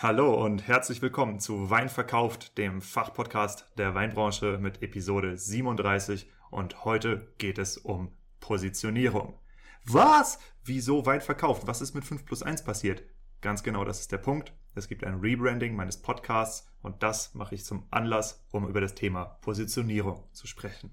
Hallo 0.00 0.32
und 0.44 0.68
herzlich 0.68 1.02
willkommen 1.02 1.40
zu 1.40 1.70
Wein 1.70 1.88
verkauft, 1.88 2.56
dem 2.56 2.80
Fachpodcast 2.80 3.66
der 3.78 3.96
Weinbranche 3.96 4.56
mit 4.58 4.80
Episode 4.80 5.36
37 5.36 6.30
und 6.52 6.84
heute 6.84 7.26
geht 7.38 7.58
es 7.58 7.78
um 7.78 8.12
Positionierung. 8.38 9.34
Was? 9.84 10.38
Wieso 10.64 11.04
Wein 11.04 11.20
verkauft? 11.20 11.66
Was 11.66 11.80
ist 11.80 11.96
mit 11.96 12.04
5 12.04 12.24
plus 12.24 12.44
1 12.44 12.62
passiert? 12.62 13.02
Ganz 13.40 13.64
genau, 13.64 13.84
das 13.84 13.98
ist 13.98 14.12
der 14.12 14.18
Punkt. 14.18 14.52
Es 14.76 14.86
gibt 14.86 15.02
ein 15.02 15.18
Rebranding 15.18 15.74
meines 15.74 15.96
Podcasts 15.96 16.68
und 16.80 17.02
das 17.02 17.34
mache 17.34 17.56
ich 17.56 17.64
zum 17.64 17.84
Anlass, 17.90 18.46
um 18.52 18.68
über 18.68 18.80
das 18.80 18.94
Thema 18.94 19.24
Positionierung 19.40 20.22
zu 20.30 20.46
sprechen. 20.46 20.92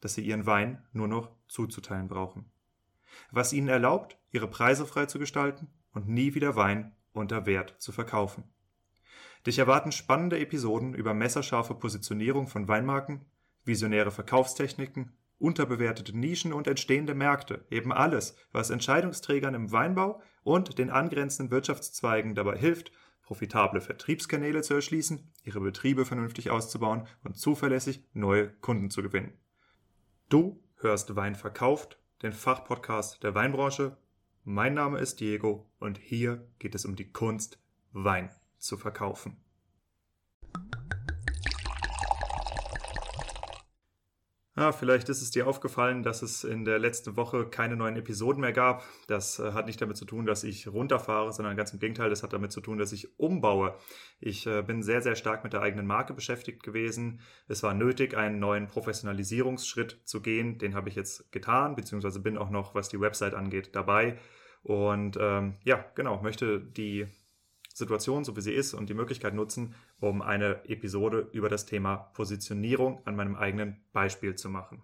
dass 0.00 0.14
sie 0.14 0.22
ihren 0.22 0.46
Wein 0.46 0.82
nur 0.92 1.08
noch 1.08 1.30
zuzuteilen 1.48 2.08
brauchen. 2.08 2.50
Was 3.30 3.52
ihnen 3.52 3.68
erlaubt, 3.68 4.18
ihre 4.30 4.48
Preise 4.48 4.86
frei 4.86 5.06
zu 5.06 5.18
gestalten 5.18 5.68
und 5.92 6.08
nie 6.08 6.34
wieder 6.34 6.56
Wein 6.56 6.94
unter 7.12 7.46
Wert 7.46 7.74
zu 7.78 7.92
verkaufen. 7.92 8.44
Dich 9.46 9.58
erwarten 9.58 9.92
spannende 9.92 10.38
Episoden 10.38 10.94
über 10.94 11.14
messerscharfe 11.14 11.74
Positionierung 11.74 12.48
von 12.48 12.68
Weinmarken, 12.68 13.24
visionäre 13.64 14.10
Verkaufstechniken, 14.10 15.12
unterbewertete 15.38 16.16
Nischen 16.16 16.52
und 16.52 16.66
entstehende 16.66 17.14
Märkte, 17.14 17.64
eben 17.70 17.92
alles, 17.92 18.36
was 18.52 18.70
Entscheidungsträgern 18.70 19.54
im 19.54 19.72
Weinbau 19.72 20.22
und 20.42 20.78
den 20.78 20.90
angrenzenden 20.90 21.50
Wirtschaftszweigen 21.50 22.34
dabei 22.34 22.58
hilft, 22.58 22.90
profitable 23.22 23.80
Vertriebskanäle 23.80 24.62
zu 24.62 24.74
erschließen, 24.74 25.30
ihre 25.44 25.60
Betriebe 25.60 26.04
vernünftig 26.04 26.50
auszubauen 26.50 27.06
und 27.22 27.38
zuverlässig 27.38 28.02
neue 28.14 28.48
Kunden 28.48 28.90
zu 28.90 29.02
gewinnen. 29.02 29.32
Du 30.28 30.62
hörst 30.76 31.16
Wein 31.16 31.34
verkauft, 31.34 31.98
den 32.22 32.34
Fachpodcast 32.34 33.22
der 33.22 33.34
Weinbranche. 33.34 33.96
Mein 34.44 34.74
Name 34.74 34.98
ist 34.98 35.20
Diego 35.20 35.64
und 35.78 35.96
hier 35.96 36.46
geht 36.58 36.74
es 36.74 36.84
um 36.84 36.96
die 36.96 37.10
Kunst, 37.10 37.58
Wein 37.92 38.28
zu 38.58 38.76
verkaufen. 38.76 39.38
Ja, 44.58 44.72
vielleicht 44.72 45.08
ist 45.08 45.22
es 45.22 45.30
dir 45.30 45.46
aufgefallen, 45.46 46.02
dass 46.02 46.20
es 46.20 46.42
in 46.42 46.64
der 46.64 46.80
letzten 46.80 47.16
Woche 47.16 47.46
keine 47.46 47.76
neuen 47.76 47.94
Episoden 47.94 48.40
mehr 48.40 48.52
gab. 48.52 48.82
Das 49.06 49.38
äh, 49.38 49.52
hat 49.52 49.66
nicht 49.66 49.80
damit 49.80 49.96
zu 49.96 50.04
tun, 50.04 50.26
dass 50.26 50.42
ich 50.42 50.66
runterfahre, 50.66 51.32
sondern 51.32 51.56
ganz 51.56 51.72
im 51.72 51.78
Gegenteil, 51.78 52.10
das 52.10 52.24
hat 52.24 52.32
damit 52.32 52.50
zu 52.50 52.60
tun, 52.60 52.76
dass 52.76 52.90
ich 52.90 53.20
umbaue. 53.20 53.76
Ich 54.18 54.48
äh, 54.48 54.62
bin 54.62 54.82
sehr, 54.82 55.00
sehr 55.00 55.14
stark 55.14 55.44
mit 55.44 55.52
der 55.52 55.62
eigenen 55.62 55.86
Marke 55.86 56.12
beschäftigt 56.12 56.64
gewesen. 56.64 57.20
Es 57.46 57.62
war 57.62 57.72
nötig, 57.72 58.16
einen 58.16 58.40
neuen 58.40 58.66
Professionalisierungsschritt 58.66 60.00
zu 60.04 60.22
gehen. 60.22 60.58
Den 60.58 60.74
habe 60.74 60.88
ich 60.88 60.96
jetzt 60.96 61.30
getan, 61.30 61.76
beziehungsweise 61.76 62.18
bin 62.18 62.36
auch 62.36 62.50
noch, 62.50 62.74
was 62.74 62.88
die 62.88 63.00
Website 63.00 63.34
angeht, 63.34 63.76
dabei. 63.76 64.18
Und 64.64 65.16
ähm, 65.20 65.54
ja, 65.62 65.84
genau, 65.94 66.20
möchte 66.20 66.60
die 66.60 67.06
Situation, 67.72 68.24
so 68.24 68.36
wie 68.36 68.40
sie 68.40 68.54
ist, 68.54 68.74
und 68.74 68.88
die 68.88 68.94
Möglichkeit 68.94 69.34
nutzen, 69.34 69.76
um 70.00 70.22
eine 70.22 70.64
Episode 70.68 71.28
über 71.32 71.48
das 71.48 71.66
Thema 71.66 71.96
Positionierung 72.14 73.00
an 73.04 73.16
meinem 73.16 73.36
eigenen 73.36 73.80
Beispiel 73.92 74.34
zu 74.34 74.48
machen. 74.48 74.82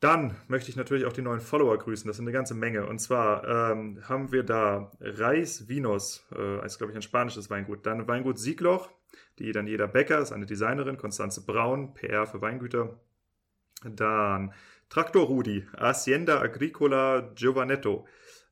Dann 0.00 0.34
möchte 0.48 0.70
ich 0.70 0.76
natürlich 0.76 1.04
auch 1.04 1.12
die 1.12 1.20
neuen 1.20 1.40
Follower 1.40 1.76
grüßen. 1.76 2.08
Das 2.08 2.16
sind 2.16 2.24
eine 2.24 2.32
ganze 2.32 2.54
Menge. 2.54 2.86
Und 2.86 3.00
zwar 3.00 3.72
ähm, 3.72 4.00
haben 4.08 4.32
wir 4.32 4.42
da 4.42 4.90
Reis 4.98 5.68
Vinos, 5.68 6.26
äh, 6.34 6.64
ist 6.64 6.78
glaube 6.78 6.92
ich 6.92 6.96
ein 6.96 7.02
spanisches 7.02 7.50
Weingut. 7.50 7.84
Dann 7.84 8.08
Weingut 8.08 8.38
Siegloch, 8.38 8.88
die 9.38 9.52
dann 9.52 9.66
jeder 9.66 9.88
Becker, 9.88 10.18
ist 10.18 10.32
eine 10.32 10.46
Designerin, 10.46 10.96
Konstanze 10.96 11.44
Braun, 11.44 11.92
PR 11.92 12.26
für 12.26 12.40
Weingüter. 12.40 12.98
Dann 13.84 14.54
Traktor 14.88 15.26
Rudi, 15.26 15.66
Hacienda 15.76 16.40
Agricola 16.40 17.32
Giovanetto, 17.34 18.06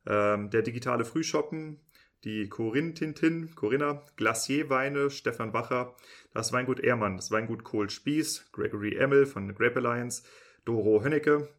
ähm, 0.05 0.51
der 0.51 0.61
digitale 0.61 1.03
Frühshoppen, 1.03 1.79
die 2.23 2.49
Corinne 2.49 2.93
Tintin, 2.93 3.55
Corinna, 3.55 4.03
Glacier-Weine, 4.17 5.09
Stefan 5.09 5.53
Wacher, 5.53 5.95
das 6.33 6.51
Weingut 6.51 6.79
Ehrmann, 6.79 7.15
das 7.15 7.31
Weingut 7.31 7.63
Kohl 7.63 7.89
Spieß, 7.89 8.51
Gregory 8.51 8.95
Emmel 8.97 9.25
von 9.25 9.53
Grape 9.55 9.77
Alliance, 9.77 10.23
Doro 10.65 11.03
Hönnecke, 11.03 11.49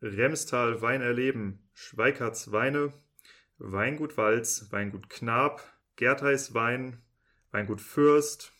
Remstal 0.00 0.80
Wein 0.82 1.02
erleben, 1.02 1.68
Schweikarts 1.74 2.52
Weine, 2.52 2.92
Weingut 3.58 4.16
Walz, 4.16 4.68
Weingut 4.70 5.10
Knab, 5.10 5.62
Gertheis 5.96 6.54
Wein, 6.54 7.02
Weingut 7.50 7.80
Fürst, 7.80 8.52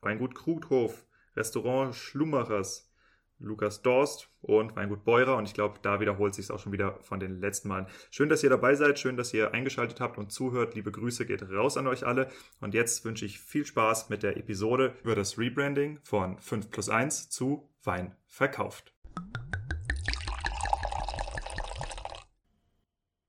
Weingut 0.00 0.34
Krughof, 0.34 1.06
Restaurant 1.36 1.94
Schlumachers, 1.94 2.93
Lukas 3.38 3.82
Dorst 3.82 4.30
und 4.40 4.76
Weingut 4.76 5.04
Beurer. 5.04 5.36
Und 5.36 5.46
ich 5.46 5.54
glaube, 5.54 5.78
da 5.82 6.00
wiederholt 6.00 6.34
sich 6.34 6.46
es 6.46 6.50
auch 6.50 6.58
schon 6.58 6.72
wieder 6.72 6.98
von 7.00 7.20
den 7.20 7.40
letzten 7.40 7.68
Malen. 7.68 7.86
Schön, 8.10 8.28
dass 8.28 8.42
ihr 8.42 8.50
dabei 8.50 8.74
seid, 8.74 8.98
schön, 8.98 9.16
dass 9.16 9.34
ihr 9.34 9.52
eingeschaltet 9.52 10.00
habt 10.00 10.18
und 10.18 10.32
zuhört. 10.32 10.74
Liebe 10.74 10.92
Grüße 10.92 11.26
geht 11.26 11.42
raus 11.50 11.76
an 11.76 11.86
euch 11.86 12.06
alle. 12.06 12.28
Und 12.60 12.74
jetzt 12.74 13.04
wünsche 13.04 13.24
ich 13.24 13.40
viel 13.40 13.66
Spaß 13.66 14.08
mit 14.08 14.22
der 14.22 14.36
Episode 14.36 14.94
über 15.02 15.14
das 15.14 15.38
Rebranding 15.38 16.00
von 16.02 16.38
5 16.38 16.70
plus 16.70 16.88
1 16.88 17.30
zu 17.30 17.70
Wein 17.82 18.14
verkauft. 18.26 18.94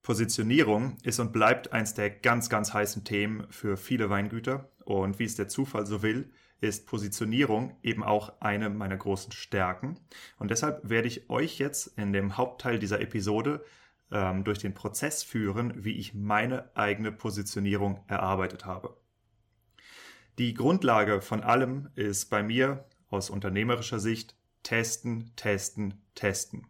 Positionierung 0.06 0.98
ist 1.02 1.20
und 1.20 1.34
bleibt 1.34 1.74
eins 1.74 1.96
der 1.96 2.12
ganz, 2.12 2.48
ganz 2.48 2.74
heißen 2.74 3.04
Themen 3.04 3.48
für 3.50 3.76
viele 3.76 4.12
Weingüter. 4.12 4.70
Und 4.84 5.18
wie 5.18 5.24
es 5.24 5.36
der 5.36 5.48
Zufall 5.48 5.88
so 5.88 6.04
will, 6.04 6.32
ist 6.62 6.88
Positionierung 6.88 7.78
eben 7.84 8.04
auch 8.04 8.42
eine 8.42 8.70
meiner 8.70 8.98
großen 8.98 9.32
Stärken. 9.32 10.00
Und 10.38 10.52
deshalb 10.52 10.90
werde 10.90 11.08
ich 11.08 11.30
euch 11.30 11.60
jetzt 11.60 11.88
in 11.98 12.14
dem 12.14 12.38
Hauptteil 12.38 12.80
dieser 12.80 13.02
Episode 13.02 13.64
ähm, 14.12 14.44
durch 14.44 14.60
den 14.60 14.74
Prozess 14.74 15.24
führen, 15.24 15.84
wie 15.84 15.98
ich 15.98 16.14
meine 16.14 16.76
eigene 16.76 17.12
Positionierung 17.12 18.04
erarbeitet 18.08 18.66
habe. 18.66 18.98
Die 20.38 20.54
Grundlage 20.54 21.22
von 21.22 21.42
allem 21.42 21.90
ist 21.96 22.30
bei 22.30 22.44
mir 22.44 22.86
aus 23.10 23.30
unternehmerischer 23.30 24.00
Sicht 24.00 24.36
testen, 24.64 25.32
testen, 25.36 26.02
testen. 26.14 26.68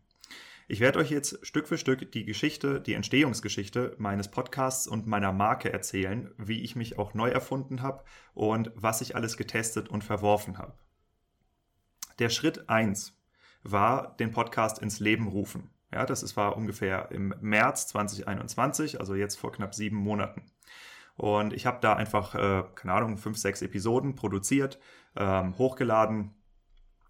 Ich 0.68 0.80
werde 0.80 0.98
euch 0.98 1.12
jetzt 1.12 1.46
Stück 1.46 1.68
für 1.68 1.78
Stück 1.78 2.12
die 2.12 2.26
Geschichte, 2.26 2.82
die 2.82 2.96
Entstehungsgeschichte 2.96 3.96
meines 4.00 4.32
Podcasts 4.32 4.88
und 4.88 5.06
meiner 5.06 5.32
Marke 5.32 5.72
erzählen, 5.72 6.34
wie 6.40 6.62
ich 6.64 6.76
mich 6.76 6.98
auch 6.98 7.14
neu 7.14 7.30
erfunden 7.30 7.84
habe 7.84 8.04
und 8.34 8.72
was 8.74 9.02
ich 9.02 9.16
alles 9.16 9.38
getestet 9.38 9.90
und 9.90 10.04
verworfen 10.04 10.58
habe. 10.58 10.74
Der 12.18 12.30
Schritt 12.30 12.68
eins 12.68 13.16
war, 13.62 14.18
den 14.18 14.32
Podcast 14.32 14.80
ins 14.80 15.00
Leben 15.00 15.28
rufen. 15.28 15.70
Ja, 15.94 16.04
das 16.08 16.36
war 16.36 16.58
ungefähr 16.58 17.12
im 17.12 17.36
März 17.42 17.88
2021, 17.90 19.00
also 19.00 19.14
jetzt 19.14 19.36
vor 19.36 19.52
knapp 19.52 19.76
sieben 19.76 19.98
Monaten. 19.98 20.52
Und 21.16 21.54
ich 21.54 21.68
habe 21.68 21.78
da 21.80 21.94
einfach, 21.94 22.34
äh, 22.34 22.64
keine 22.74 22.94
Ahnung, 22.94 23.20
fünf, 23.20 23.38
sechs 23.38 23.62
Episoden 23.62 24.16
produziert, 24.16 24.80
ähm, 25.16 25.56
hochgeladen, 25.60 26.34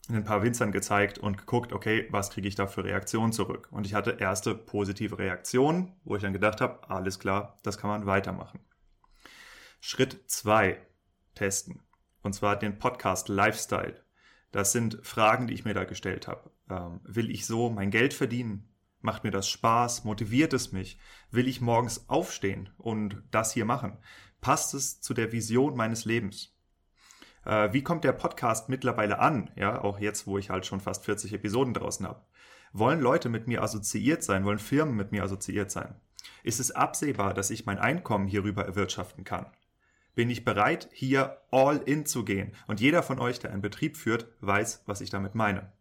ein 0.09 0.23
paar 0.23 0.43
Winzern 0.43 0.71
gezeigt 0.71 1.17
und 1.17 1.37
geguckt, 1.37 1.73
okay, 1.73 2.07
was 2.11 2.29
kriege 2.29 2.47
ich 2.47 2.55
da 2.55 2.67
für 2.67 2.83
Reaktionen 2.83 3.31
zurück? 3.31 3.69
Und 3.71 3.85
ich 3.85 3.93
hatte 3.93 4.17
erste 4.19 4.53
positive 4.53 5.17
Reaktionen, 5.17 5.93
wo 6.03 6.15
ich 6.15 6.21
dann 6.21 6.33
gedacht 6.33 6.61
habe, 6.61 6.89
alles 6.89 7.19
klar, 7.19 7.57
das 7.63 7.77
kann 7.77 7.89
man 7.89 8.05
weitermachen. 8.05 8.59
Schritt 9.79 10.23
zwei 10.27 10.79
testen. 11.33 11.81
Und 12.21 12.33
zwar 12.33 12.55
den 12.55 12.79
Podcast 12.79 13.29
Lifestyle. 13.29 14.03
Das 14.51 14.71
sind 14.71 14.99
Fragen, 15.03 15.47
die 15.47 15.53
ich 15.53 15.65
mir 15.65 15.73
da 15.73 15.83
gestellt 15.83 16.27
habe. 16.27 16.49
Ähm, 16.69 17.01
will 17.03 17.29
ich 17.29 17.45
so 17.45 17.69
mein 17.69 17.91
Geld 17.91 18.13
verdienen? 18.13 18.69
Macht 19.01 19.23
mir 19.23 19.31
das 19.31 19.47
Spaß? 19.47 20.03
Motiviert 20.05 20.53
es 20.53 20.71
mich? 20.71 20.97
Will 21.29 21.47
ich 21.47 21.61
morgens 21.61 22.09
aufstehen 22.09 22.69
und 22.77 23.21
das 23.29 23.53
hier 23.53 23.65
machen? 23.65 23.97
Passt 24.41 24.73
es 24.73 25.01
zu 25.01 25.13
der 25.13 25.31
Vision 25.31 25.75
meines 25.75 26.05
Lebens? 26.05 26.54
Äh, 27.45 27.71
wie 27.71 27.83
kommt 27.83 28.03
der 28.03 28.13
Podcast 28.13 28.69
mittlerweile 28.69 29.19
an? 29.19 29.51
Ja, 29.55 29.81
auch 29.81 29.99
jetzt, 29.99 30.27
wo 30.27 30.37
ich 30.37 30.49
halt 30.49 30.65
schon 30.65 30.81
fast 30.81 31.05
40 31.05 31.33
Episoden 31.33 31.73
draußen 31.73 32.05
habe. 32.07 32.21
Wollen 32.73 32.99
Leute 32.99 33.29
mit 33.29 33.47
mir 33.47 33.63
assoziiert 33.63 34.23
sein? 34.23 34.43
Wollen 34.43 34.59
Firmen 34.59 34.95
mit 34.95 35.11
mir 35.11 35.23
assoziiert 35.23 35.71
sein? 35.71 35.95
Ist 36.43 36.59
es 36.59 36.71
absehbar, 36.71 37.33
dass 37.33 37.51
ich 37.51 37.65
mein 37.65 37.79
Einkommen 37.79 38.27
hierüber 38.27 38.65
erwirtschaften 38.65 39.23
kann? 39.23 39.45
Bin 40.15 40.29
ich 40.29 40.45
bereit, 40.45 40.89
hier 40.93 41.41
all 41.51 41.77
in 41.77 42.05
zu 42.05 42.25
gehen? 42.25 42.53
Und 42.67 42.79
jeder 42.79 43.03
von 43.03 43.19
euch, 43.19 43.39
der 43.39 43.51
einen 43.51 43.61
Betrieb 43.61 43.97
führt, 43.97 44.27
weiß, 44.41 44.83
was 44.85 45.01
ich 45.01 45.09
damit 45.09 45.35
meine. 45.35 45.71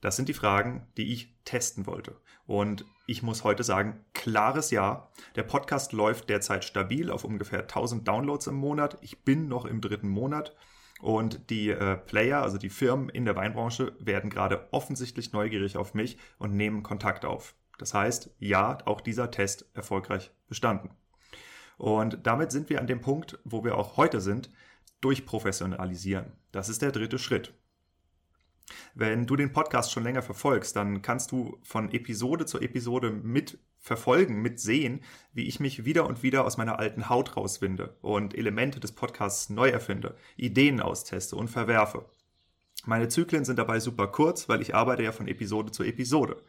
Das 0.00 0.16
sind 0.16 0.28
die 0.28 0.34
Fragen, 0.34 0.86
die 0.96 1.12
ich 1.12 1.36
testen 1.44 1.86
wollte. 1.86 2.16
Und 2.46 2.84
ich 3.08 3.22
muss 3.22 3.42
heute 3.42 3.64
sagen, 3.64 4.04
klares 4.12 4.70
Ja. 4.70 5.08
Der 5.34 5.42
Podcast 5.42 5.94
läuft 5.94 6.28
derzeit 6.28 6.62
stabil 6.62 7.10
auf 7.10 7.24
ungefähr 7.24 7.60
1000 7.60 8.06
Downloads 8.06 8.48
im 8.48 8.56
Monat. 8.56 8.98
Ich 9.00 9.24
bin 9.24 9.48
noch 9.48 9.64
im 9.64 9.80
dritten 9.80 10.10
Monat. 10.10 10.54
Und 11.00 11.48
die 11.48 11.70
äh, 11.70 11.96
Player, 11.96 12.42
also 12.42 12.58
die 12.58 12.68
Firmen 12.68 13.08
in 13.08 13.24
der 13.24 13.34
Weinbranche, 13.34 13.94
werden 13.98 14.28
gerade 14.28 14.68
offensichtlich 14.72 15.32
neugierig 15.32 15.78
auf 15.78 15.94
mich 15.94 16.18
und 16.38 16.52
nehmen 16.52 16.82
Kontakt 16.82 17.24
auf. 17.24 17.54
Das 17.78 17.94
heißt, 17.94 18.28
ja, 18.40 18.76
auch 18.84 19.00
dieser 19.00 19.30
Test 19.30 19.64
erfolgreich 19.72 20.30
bestanden. 20.46 20.90
Und 21.78 22.26
damit 22.26 22.52
sind 22.52 22.68
wir 22.68 22.78
an 22.78 22.86
dem 22.86 23.00
Punkt, 23.00 23.38
wo 23.42 23.64
wir 23.64 23.78
auch 23.78 23.96
heute 23.96 24.20
sind, 24.20 24.50
durchprofessionalisieren. 25.00 26.32
Das 26.52 26.68
ist 26.68 26.82
der 26.82 26.92
dritte 26.92 27.18
Schritt. 27.18 27.54
Wenn 28.94 29.26
du 29.26 29.36
den 29.36 29.52
Podcast 29.52 29.92
schon 29.92 30.04
länger 30.04 30.22
verfolgst, 30.22 30.76
dann 30.76 31.02
kannst 31.02 31.32
du 31.32 31.58
von 31.62 31.90
Episode 31.92 32.46
zu 32.46 32.60
Episode 32.60 33.10
mit 33.10 33.58
verfolgen, 33.78 34.42
mitsehen, 34.42 35.00
wie 35.32 35.46
ich 35.46 35.60
mich 35.60 35.84
wieder 35.84 36.06
und 36.06 36.22
wieder 36.22 36.44
aus 36.44 36.56
meiner 36.56 36.78
alten 36.78 37.08
Haut 37.08 37.36
rauswinde 37.36 37.96
und 38.02 38.36
Elemente 38.36 38.80
des 38.80 38.92
Podcasts 38.92 39.50
neu 39.50 39.68
erfinde, 39.68 40.16
Ideen 40.36 40.80
austeste 40.80 41.36
und 41.36 41.48
verwerfe. 41.48 42.04
Meine 42.84 43.08
Zyklen 43.08 43.44
sind 43.44 43.58
dabei 43.58 43.80
super 43.80 44.08
kurz, 44.08 44.48
weil 44.48 44.62
ich 44.62 44.74
arbeite 44.74 45.02
ja 45.02 45.12
von 45.12 45.28
Episode 45.28 45.72
zu 45.72 45.82
Episode. 45.82 46.42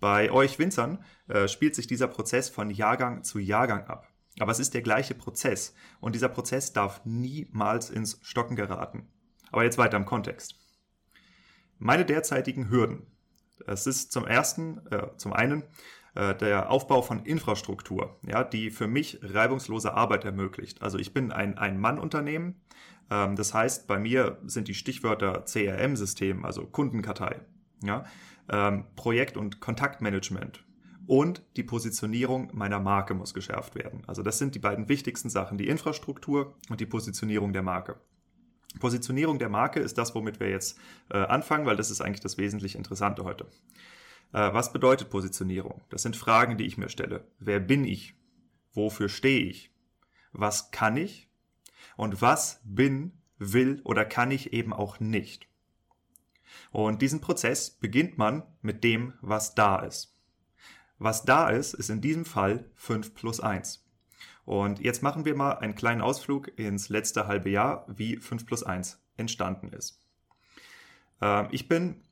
Bei 0.00 0.30
euch 0.30 0.58
Winzern 0.58 1.04
äh, 1.28 1.48
spielt 1.48 1.74
sich 1.74 1.86
dieser 1.86 2.08
Prozess 2.08 2.48
von 2.48 2.70
Jahrgang 2.70 3.22
zu 3.22 3.38
Jahrgang 3.38 3.84
ab. 3.86 4.08
Aber 4.40 4.52
es 4.52 4.58
ist 4.58 4.74
der 4.74 4.82
gleiche 4.82 5.14
Prozess 5.14 5.74
und 6.00 6.14
dieser 6.14 6.28
Prozess 6.28 6.72
darf 6.72 7.00
niemals 7.04 7.90
ins 7.90 8.18
Stocken 8.22 8.56
geraten. 8.56 9.08
Aber 9.52 9.62
jetzt 9.62 9.78
weiter 9.78 9.96
im 9.96 10.04
Kontext. 10.04 10.63
Meine 11.84 12.06
derzeitigen 12.06 12.70
Hürden. 12.70 13.02
Es 13.66 13.86
ist 13.86 14.10
zum 14.10 14.26
ersten, 14.26 14.80
äh, 14.90 15.08
zum 15.18 15.34
einen 15.34 15.64
äh, 16.14 16.34
der 16.34 16.70
Aufbau 16.70 17.02
von 17.02 17.26
Infrastruktur, 17.26 18.18
ja, 18.26 18.42
die 18.42 18.70
für 18.70 18.86
mich 18.86 19.18
reibungslose 19.22 19.92
Arbeit 19.92 20.24
ermöglicht. 20.24 20.80
Also 20.80 20.98
ich 20.98 21.12
bin 21.12 21.30
ein 21.30 21.58
Ein-Mann-Unternehmen. 21.58 22.54
Ähm, 23.10 23.36
das 23.36 23.52
heißt, 23.52 23.86
bei 23.86 23.98
mir 23.98 24.38
sind 24.46 24.68
die 24.68 24.74
Stichwörter 24.74 25.44
CRM-System, 25.44 26.46
also 26.46 26.64
Kundenkartei, 26.64 27.42
ja, 27.82 28.06
ähm, 28.48 28.86
Projekt- 28.96 29.36
und 29.36 29.60
Kontaktmanagement 29.60 30.64
und 31.06 31.42
die 31.58 31.64
Positionierung 31.64 32.48
meiner 32.54 32.80
Marke 32.80 33.12
muss 33.12 33.34
geschärft 33.34 33.74
werden. 33.74 34.04
Also 34.06 34.22
das 34.22 34.38
sind 34.38 34.54
die 34.54 34.58
beiden 34.58 34.88
wichtigsten 34.88 35.28
Sachen, 35.28 35.58
die 35.58 35.68
Infrastruktur 35.68 36.54
und 36.70 36.80
die 36.80 36.86
Positionierung 36.86 37.52
der 37.52 37.62
Marke. 37.62 38.00
Positionierung 38.80 39.38
der 39.38 39.48
Marke 39.48 39.80
ist 39.80 39.98
das, 39.98 40.14
womit 40.14 40.40
wir 40.40 40.50
jetzt 40.50 40.78
äh, 41.10 41.18
anfangen, 41.18 41.66
weil 41.66 41.76
das 41.76 41.90
ist 41.90 42.00
eigentlich 42.00 42.20
das 42.20 42.38
wesentlich 42.38 42.76
Interessante 42.76 43.24
heute. 43.24 43.46
Äh, 44.32 44.52
was 44.52 44.72
bedeutet 44.72 45.10
Positionierung? 45.10 45.82
Das 45.90 46.02
sind 46.02 46.16
Fragen, 46.16 46.58
die 46.58 46.66
ich 46.66 46.78
mir 46.78 46.88
stelle. 46.88 47.26
Wer 47.38 47.60
bin 47.60 47.84
ich? 47.84 48.14
Wofür 48.72 49.08
stehe 49.08 49.44
ich? 49.44 49.72
Was 50.32 50.70
kann 50.70 50.96
ich? 50.96 51.30
Und 51.96 52.20
was 52.20 52.60
bin, 52.64 53.12
will 53.38 53.80
oder 53.84 54.04
kann 54.04 54.30
ich 54.30 54.52
eben 54.52 54.72
auch 54.72 54.98
nicht? 55.00 55.48
Und 56.72 57.02
diesen 57.02 57.20
Prozess 57.20 57.70
beginnt 57.70 58.18
man 58.18 58.42
mit 58.60 58.82
dem, 58.82 59.14
was 59.20 59.54
da 59.54 59.78
ist. 59.78 60.14
Was 60.98 61.24
da 61.24 61.50
ist, 61.50 61.74
ist 61.74 61.90
in 61.90 62.00
diesem 62.00 62.24
Fall 62.24 62.70
5 62.74 63.14
plus 63.14 63.40
1. 63.40 63.83
Und 64.44 64.80
jetzt 64.80 65.02
machen 65.02 65.24
wir 65.24 65.34
mal 65.34 65.52
einen 65.52 65.74
kleinen 65.74 66.00
Ausflug 66.00 66.56
ins 66.58 66.88
letzte 66.88 67.26
halbe 67.26 67.50
Jahr, 67.50 67.86
wie 67.88 68.16
5 68.16 68.44
plus 68.46 68.62
1 68.62 69.02
entstanden 69.16 69.68
ist. 69.68 70.00
Ähm, 71.20 71.48
ich 71.50 71.68
bin 71.68 72.02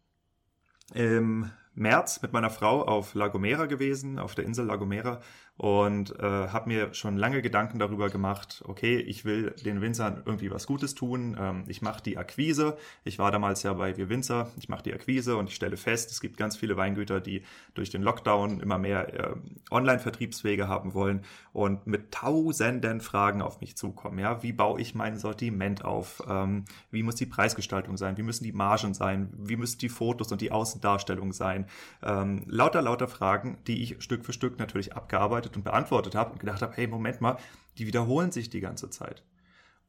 im 0.94 1.50
März 1.74 2.22
mit 2.22 2.32
meiner 2.32 2.50
Frau 2.50 2.84
auf 2.84 3.14
La 3.14 3.28
Gomera 3.28 3.66
gewesen, 3.66 4.18
auf 4.18 4.34
der 4.34 4.44
Insel 4.44 4.66
La 4.66 4.76
Gomera 4.76 5.20
und 5.62 6.18
äh, 6.18 6.24
habe 6.24 6.68
mir 6.68 6.92
schon 6.92 7.16
lange 7.16 7.40
Gedanken 7.40 7.78
darüber 7.78 8.10
gemacht, 8.10 8.64
okay, 8.66 8.96
ich 8.96 9.24
will 9.24 9.54
den 9.64 9.80
Winzern 9.80 10.20
irgendwie 10.26 10.50
was 10.50 10.66
Gutes 10.66 10.96
tun. 10.96 11.36
Ähm, 11.38 11.62
ich 11.68 11.82
mache 11.82 12.02
die 12.02 12.18
Akquise. 12.18 12.76
Ich 13.04 13.20
war 13.20 13.30
damals 13.30 13.62
ja 13.62 13.72
bei 13.72 13.96
Wir 13.96 14.08
Winzer. 14.08 14.50
Ich 14.58 14.68
mache 14.68 14.82
die 14.82 14.92
Akquise 14.92 15.36
und 15.36 15.48
ich 15.48 15.54
stelle 15.54 15.76
fest, 15.76 16.10
es 16.10 16.20
gibt 16.20 16.36
ganz 16.36 16.56
viele 16.56 16.76
Weingüter, 16.76 17.20
die 17.20 17.44
durch 17.74 17.90
den 17.90 18.02
Lockdown 18.02 18.58
immer 18.58 18.76
mehr 18.76 19.14
äh, 19.14 19.34
Online-Vertriebswege 19.70 20.66
haben 20.66 20.94
wollen 20.94 21.22
und 21.52 21.86
mit 21.86 22.10
tausenden 22.10 23.00
Fragen 23.00 23.40
auf 23.40 23.60
mich 23.60 23.76
zukommen. 23.76 24.18
Ja, 24.18 24.42
wie 24.42 24.52
baue 24.52 24.80
ich 24.80 24.96
mein 24.96 25.16
Sortiment 25.16 25.84
auf? 25.84 26.24
Ähm, 26.28 26.64
wie 26.90 27.04
muss 27.04 27.14
die 27.14 27.26
Preisgestaltung 27.26 27.96
sein? 27.96 28.16
Wie 28.16 28.24
müssen 28.24 28.42
die 28.42 28.50
Margen 28.50 28.94
sein? 28.94 29.32
Wie 29.36 29.54
müssen 29.54 29.78
die 29.78 29.90
Fotos 29.90 30.32
und 30.32 30.40
die 30.40 30.50
Außendarstellung 30.50 31.32
sein? 31.32 31.66
Ähm, 32.02 32.42
lauter, 32.46 32.82
lauter 32.82 33.06
Fragen, 33.06 33.58
die 33.68 33.80
ich 33.84 34.02
Stück 34.02 34.24
für 34.24 34.32
Stück 34.32 34.58
natürlich 34.58 34.96
abgearbeitet 34.96 35.51
vorbereitet 35.52 35.56
und 35.56 35.64
beantwortet 35.64 36.14
habe 36.14 36.32
und 36.32 36.40
gedacht 36.40 36.62
habe, 36.62 36.76
hey, 36.76 36.86
Moment 36.86 37.20
mal, 37.20 37.36
die 37.78 37.86
wiederholen 37.86 38.32
sich 38.32 38.50
die 38.50 38.60
ganze 38.60 38.90
Zeit. 38.90 39.24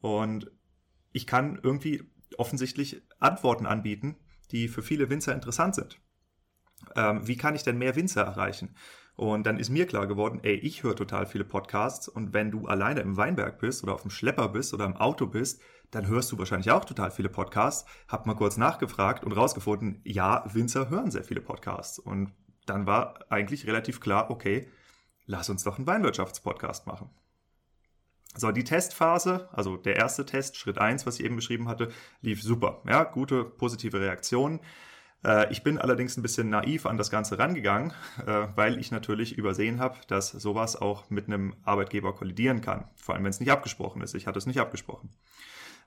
Und 0.01 0.51
ich 1.12 1.25
kann 1.27 1.60
irgendwie 1.62 2.04
offensichtlich 2.38 3.01
Antworten 3.19 3.65
anbieten, 3.65 4.15
die 4.51 4.68
für 4.68 4.83
viele 4.83 5.10
Winzer 5.10 5.33
interessant 5.33 5.75
sind. 5.75 6.00
Ähm, 6.95 7.25
wie 7.27 7.38
kann 7.38 7.56
ich 7.56 7.63
denn 7.63 7.77
mehr 7.77 7.95
Winzer 7.95 8.24
erreichen? 8.24 8.75
Und 9.15 9.45
dann 9.45 9.60
ist 9.60 9.69
mir 9.69 9.86
klar 9.86 10.07
geworden, 10.07 10.39
ey, 10.42 10.56
ich 10.56 10.81
höre 10.81 10.95
total 10.95 11.27
viele 11.27 11.45
Podcasts 11.45 12.07
und 12.07 12.33
wenn 12.33 12.50
du 12.50 12.65
alleine 12.65 13.01
im 13.01 13.15
Weinberg 13.15 13.60
bist 13.60 13.83
oder 13.83 13.94
auf 13.94 14.01
dem 14.01 14.10
Schlepper 14.10 14.50
bist 14.50 14.74
oder 14.74 14.86
im 14.86 14.98
Auto 14.98 15.27
bist, 15.27 15.62
dann 15.92 16.07
hörst 16.07 16.31
du 16.31 16.39
wahrscheinlich 16.39 16.71
auch 16.71 16.83
total 16.83 17.12
viele 17.12 17.30
Podcasts. 17.30 17.86
Hab 18.07 18.25
mal 18.25 18.33
kurz 18.33 18.57
nachgefragt 18.57 19.24
und 19.24 19.33
rausgefunden, 19.33 20.01
ja, 20.04 20.44
Winzer 20.51 20.89
hören 20.89 21.12
sehr 21.12 21.24
viele 21.24 21.42
Podcasts. 21.42 22.00
Und 22.00 22.33
dann 22.65 22.88
war 22.88 23.19
eigentlich 23.30 23.68
relativ 23.68 24.00
klar, 24.00 24.31
okay, 24.31 24.68
lass 25.25 25.50
uns 25.50 25.64
doch 25.64 25.78
einen 25.78 25.88
Weinwirtschaftspodcast 25.88 26.88
machen. 26.88 27.10
So, 28.36 28.52
die 28.52 28.64
Testphase, 28.64 29.48
also 29.52 29.78
der 29.78 29.96
erste 29.96 30.25
Test, 30.25 30.58
Schritt 30.58 30.80
1, 30.80 31.06
was 31.06 31.20
ich 31.20 31.25
eben 31.25 31.36
beschrieben 31.36 31.68
hatte, 31.68 31.90
lief 32.22 32.42
super. 32.42 32.81
Ja, 32.88 33.04
gute, 33.04 33.44
positive 33.44 34.00
Reaktionen. 34.00 34.60
Äh, 35.24 35.52
ich 35.52 35.64
bin 35.64 35.78
allerdings 35.78 36.18
ein 36.18 36.24
bisschen 36.24 36.50
naiv 36.50 36.88
an 36.88 36.98
das 36.98 37.12
Ganze 37.12 37.38
rangegangen, 37.38 37.94
äh, 38.25 38.48
weil 38.56 38.80
ich 38.80 38.92
natürlich 38.92 39.38
übersehen 39.38 39.80
habe, 39.80 39.98
dass 40.08 40.31
sowas 40.31 40.75
auch 40.75 41.10
mit 41.12 41.28
einem 41.28 41.56
Arbeitgeber 41.64 42.16
kollidieren 42.16 42.62
kann. 42.62 42.90
Vor 42.96 43.14
allem, 43.14 43.24
wenn 43.24 43.30
es 43.30 43.40
nicht 43.40 43.52
abgesprochen 43.52 44.02
ist. 44.02 44.16
Ich 44.16 44.25
hatte 44.25 44.40
es 44.40 44.48
nicht 44.48 44.60
abgesprochen. 44.60 45.12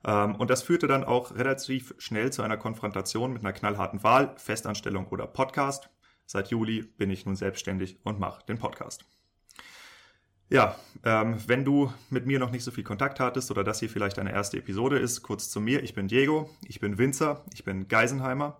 Ähm, 0.04 0.36
und 0.36 0.48
das 0.48 0.62
führte 0.62 0.86
dann 0.86 1.04
auch 1.04 1.34
relativ 1.34 1.94
schnell 1.98 2.32
zu 2.32 2.42
einer 2.42 2.56
Konfrontation 2.56 3.32
mit 3.32 3.42
einer 3.42 3.52
knallharten 3.52 4.02
Wahl, 4.04 4.34
Festanstellung 4.36 5.08
oder 5.08 5.26
Podcast. 5.26 5.90
Seit 6.26 6.48
Juli 6.48 6.82
bin 6.82 7.10
ich 7.10 7.26
nun 7.26 7.36
selbstständig 7.36 7.98
und 8.04 8.18
mache 8.18 8.44
den 8.46 8.58
Podcast. 8.58 9.04
Ja, 10.48 10.76
ähm, 11.04 11.36
wenn 11.46 11.64
du 11.64 11.92
mit 12.08 12.26
mir 12.26 12.38
noch 12.38 12.50
nicht 12.50 12.62
so 12.62 12.70
viel 12.70 12.84
Kontakt 12.84 13.18
hattest 13.18 13.50
oder 13.50 13.64
das 13.64 13.80
hier 13.80 13.90
vielleicht 13.90 14.18
deine 14.18 14.32
erste 14.32 14.58
Episode 14.58 14.98
ist, 14.98 15.22
kurz 15.22 15.50
zu 15.50 15.60
mir. 15.60 15.82
Ich 15.82 15.94
bin 15.94 16.06
Diego, 16.06 16.50
ich 16.66 16.78
bin 16.78 16.98
Winzer, 16.98 17.44
ich 17.52 17.64
bin 17.64 17.88
Geisenheimer. 17.88 18.58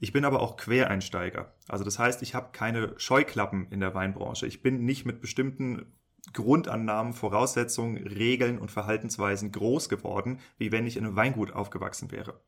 Ich 0.00 0.12
bin 0.12 0.24
aber 0.24 0.40
auch 0.40 0.56
Quereinsteiger. 0.56 1.52
Also 1.66 1.84
das 1.84 1.98
heißt, 1.98 2.22
ich 2.22 2.34
habe 2.34 2.50
keine 2.52 2.94
Scheuklappen 2.98 3.66
in 3.70 3.80
der 3.80 3.94
Weinbranche. 3.94 4.46
Ich 4.46 4.62
bin 4.62 4.84
nicht 4.84 5.06
mit 5.06 5.20
bestimmten 5.20 5.92
Grundannahmen, 6.32 7.12
Voraussetzungen, 7.12 8.06
Regeln 8.06 8.58
und 8.58 8.70
Verhaltensweisen 8.70 9.50
groß 9.50 9.88
geworden, 9.88 10.38
wie 10.56 10.70
wenn 10.70 10.86
ich 10.86 10.96
in 10.96 11.04
einem 11.04 11.16
Weingut 11.16 11.52
aufgewachsen 11.52 12.12
wäre. 12.12 12.40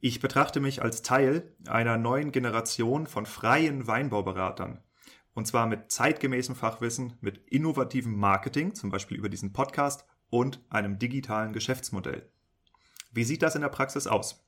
Ich 0.00 0.20
betrachte 0.20 0.60
mich 0.60 0.80
als 0.80 1.02
Teil 1.02 1.54
einer 1.66 1.98
neuen 1.98 2.30
Generation 2.32 3.06
von 3.06 3.26
freien 3.26 3.86
Weinbauberatern, 3.86 4.78
und 5.38 5.46
zwar 5.46 5.68
mit 5.68 5.92
zeitgemäßem 5.92 6.56
Fachwissen, 6.56 7.12
mit 7.20 7.38
innovativem 7.46 8.18
Marketing, 8.18 8.74
zum 8.74 8.90
Beispiel 8.90 9.16
über 9.16 9.28
diesen 9.28 9.52
Podcast 9.52 10.04
und 10.30 10.60
einem 10.68 10.98
digitalen 10.98 11.52
Geschäftsmodell. 11.52 12.28
Wie 13.12 13.22
sieht 13.22 13.42
das 13.42 13.54
in 13.54 13.60
der 13.60 13.68
Praxis 13.68 14.08
aus? 14.08 14.44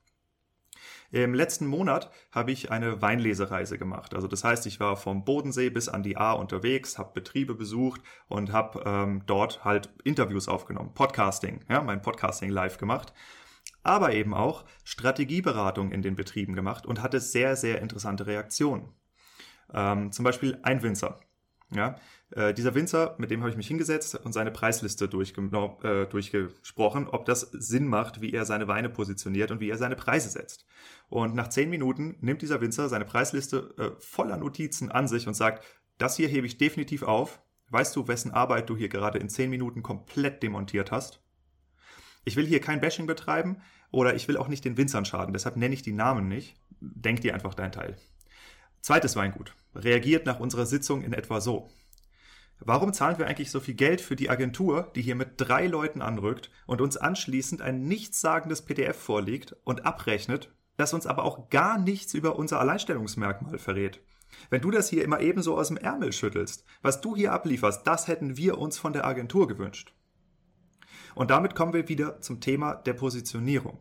Im 1.12 1.32
letzten 1.32 1.68
Monat 1.68 2.10
habe 2.32 2.50
ich 2.50 2.72
eine 2.72 3.00
Weinlesereise 3.00 3.78
gemacht. 3.78 4.14
Also 4.14 4.26
das 4.26 4.42
heißt, 4.42 4.66
ich 4.66 4.80
war 4.80 4.96
vom 4.96 5.24
Bodensee 5.24 5.70
bis 5.70 5.88
an 5.88 6.02
die 6.02 6.16
A 6.16 6.32
unterwegs, 6.32 6.98
habe 6.98 7.12
Betriebe 7.14 7.54
besucht 7.54 8.00
und 8.26 8.50
habe 8.50 8.82
ähm, 8.84 9.22
dort 9.26 9.64
halt 9.64 9.90
Interviews 10.02 10.48
aufgenommen, 10.48 10.92
Podcasting, 10.92 11.60
ja, 11.68 11.82
mein 11.82 12.02
Podcasting 12.02 12.50
live 12.50 12.78
gemacht, 12.78 13.12
aber 13.84 14.12
eben 14.12 14.34
auch 14.34 14.64
Strategieberatung 14.82 15.92
in 15.92 16.02
den 16.02 16.16
Betrieben 16.16 16.56
gemacht 16.56 16.84
und 16.84 17.00
hatte 17.00 17.20
sehr, 17.20 17.54
sehr 17.54 17.80
interessante 17.80 18.26
Reaktionen. 18.26 18.92
Ähm, 19.74 20.12
zum 20.12 20.24
Beispiel 20.24 20.58
ein 20.62 20.82
Winzer. 20.82 21.20
Ja, 21.72 21.96
äh, 22.30 22.52
dieser 22.52 22.74
Winzer, 22.74 23.14
mit 23.18 23.30
dem 23.30 23.40
habe 23.40 23.50
ich 23.50 23.56
mich 23.56 23.68
hingesetzt 23.68 24.16
und 24.16 24.32
seine 24.32 24.50
Preisliste 24.50 25.04
äh, 25.04 26.06
durchgesprochen, 26.06 27.06
ob 27.06 27.26
das 27.26 27.42
Sinn 27.52 27.86
macht, 27.86 28.20
wie 28.20 28.32
er 28.32 28.44
seine 28.44 28.66
Weine 28.66 28.88
positioniert 28.88 29.52
und 29.52 29.60
wie 29.60 29.70
er 29.70 29.78
seine 29.78 29.94
Preise 29.94 30.30
setzt. 30.30 30.66
Und 31.08 31.36
nach 31.36 31.46
zehn 31.46 31.70
Minuten 31.70 32.16
nimmt 32.20 32.42
dieser 32.42 32.60
Winzer 32.60 32.88
seine 32.88 33.04
Preisliste 33.04 33.72
äh, 33.78 34.00
voller 34.00 34.36
Notizen 34.36 34.90
an 34.90 35.06
sich 35.06 35.28
und 35.28 35.34
sagt, 35.34 35.64
das 35.98 36.16
hier 36.16 36.26
hebe 36.26 36.46
ich 36.46 36.58
definitiv 36.58 37.04
auf, 37.04 37.40
Weißt 37.70 37.94
du, 37.94 38.08
wessen 38.08 38.32
Arbeit 38.32 38.68
du 38.68 38.76
hier 38.76 38.88
gerade 38.88 39.18
in 39.18 39.28
10 39.28 39.48
Minuten 39.48 39.82
komplett 39.82 40.42
demontiert 40.42 40.90
hast? 40.90 41.22
Ich 42.24 42.36
will 42.36 42.46
hier 42.46 42.60
kein 42.60 42.80
Bashing 42.80 43.06
betreiben 43.06 43.62
oder 43.92 44.14
ich 44.14 44.26
will 44.26 44.36
auch 44.36 44.48
nicht 44.48 44.64
den 44.64 44.76
Winzern 44.76 45.04
schaden, 45.04 45.32
deshalb 45.32 45.56
nenne 45.56 45.74
ich 45.74 45.82
die 45.82 45.92
Namen 45.92 46.28
nicht. 46.28 46.56
Denk 46.80 47.20
dir 47.20 47.32
einfach 47.32 47.54
dein 47.54 47.72
Teil. 47.72 47.96
Zweites 48.82 49.14
Weingut 49.14 49.54
reagiert 49.74 50.26
nach 50.26 50.40
unserer 50.40 50.66
Sitzung 50.66 51.02
in 51.02 51.12
etwa 51.12 51.40
so. 51.40 51.70
Warum 52.58 52.92
zahlen 52.92 53.18
wir 53.18 53.26
eigentlich 53.26 53.50
so 53.50 53.58
viel 53.58 53.74
Geld 53.74 54.02
für 54.02 54.16
die 54.16 54.28
Agentur, 54.28 54.90
die 54.94 55.00
hier 55.00 55.14
mit 55.14 55.32
drei 55.38 55.66
Leuten 55.66 56.02
anrückt 56.02 56.50
und 56.66 56.82
uns 56.82 56.98
anschließend 56.98 57.62
ein 57.62 57.84
nichtssagendes 57.84 58.62
PDF 58.62 58.96
vorlegt 58.96 59.56
und 59.64 59.86
abrechnet, 59.86 60.54
das 60.76 60.92
uns 60.92 61.06
aber 61.06 61.24
auch 61.24 61.48
gar 61.48 61.78
nichts 61.78 62.12
über 62.12 62.36
unser 62.36 62.60
Alleinstellungsmerkmal 62.60 63.58
verrät? 63.58 64.00
Wenn 64.50 64.60
du 64.60 64.70
das 64.70 64.90
hier 64.90 65.04
immer 65.04 65.20
ebenso 65.20 65.56
aus 65.56 65.68
dem 65.68 65.78
Ärmel 65.78 66.12
schüttelst, 66.12 66.64
was 66.82 67.00
du 67.00 67.16
hier 67.16 67.32
ablieferst, 67.32 67.86
das 67.86 68.08
hätten 68.08 68.36
wir 68.36 68.58
uns 68.58 68.78
von 68.78 68.92
der 68.92 69.06
Agentur 69.06 69.48
gewünscht. 69.48 69.94
Und 71.14 71.30
damit 71.30 71.54
kommen 71.54 71.72
wir 71.72 71.88
wieder 71.88 72.20
zum 72.20 72.40
Thema 72.40 72.74
der 72.74 72.94
Positionierung. 72.94 73.78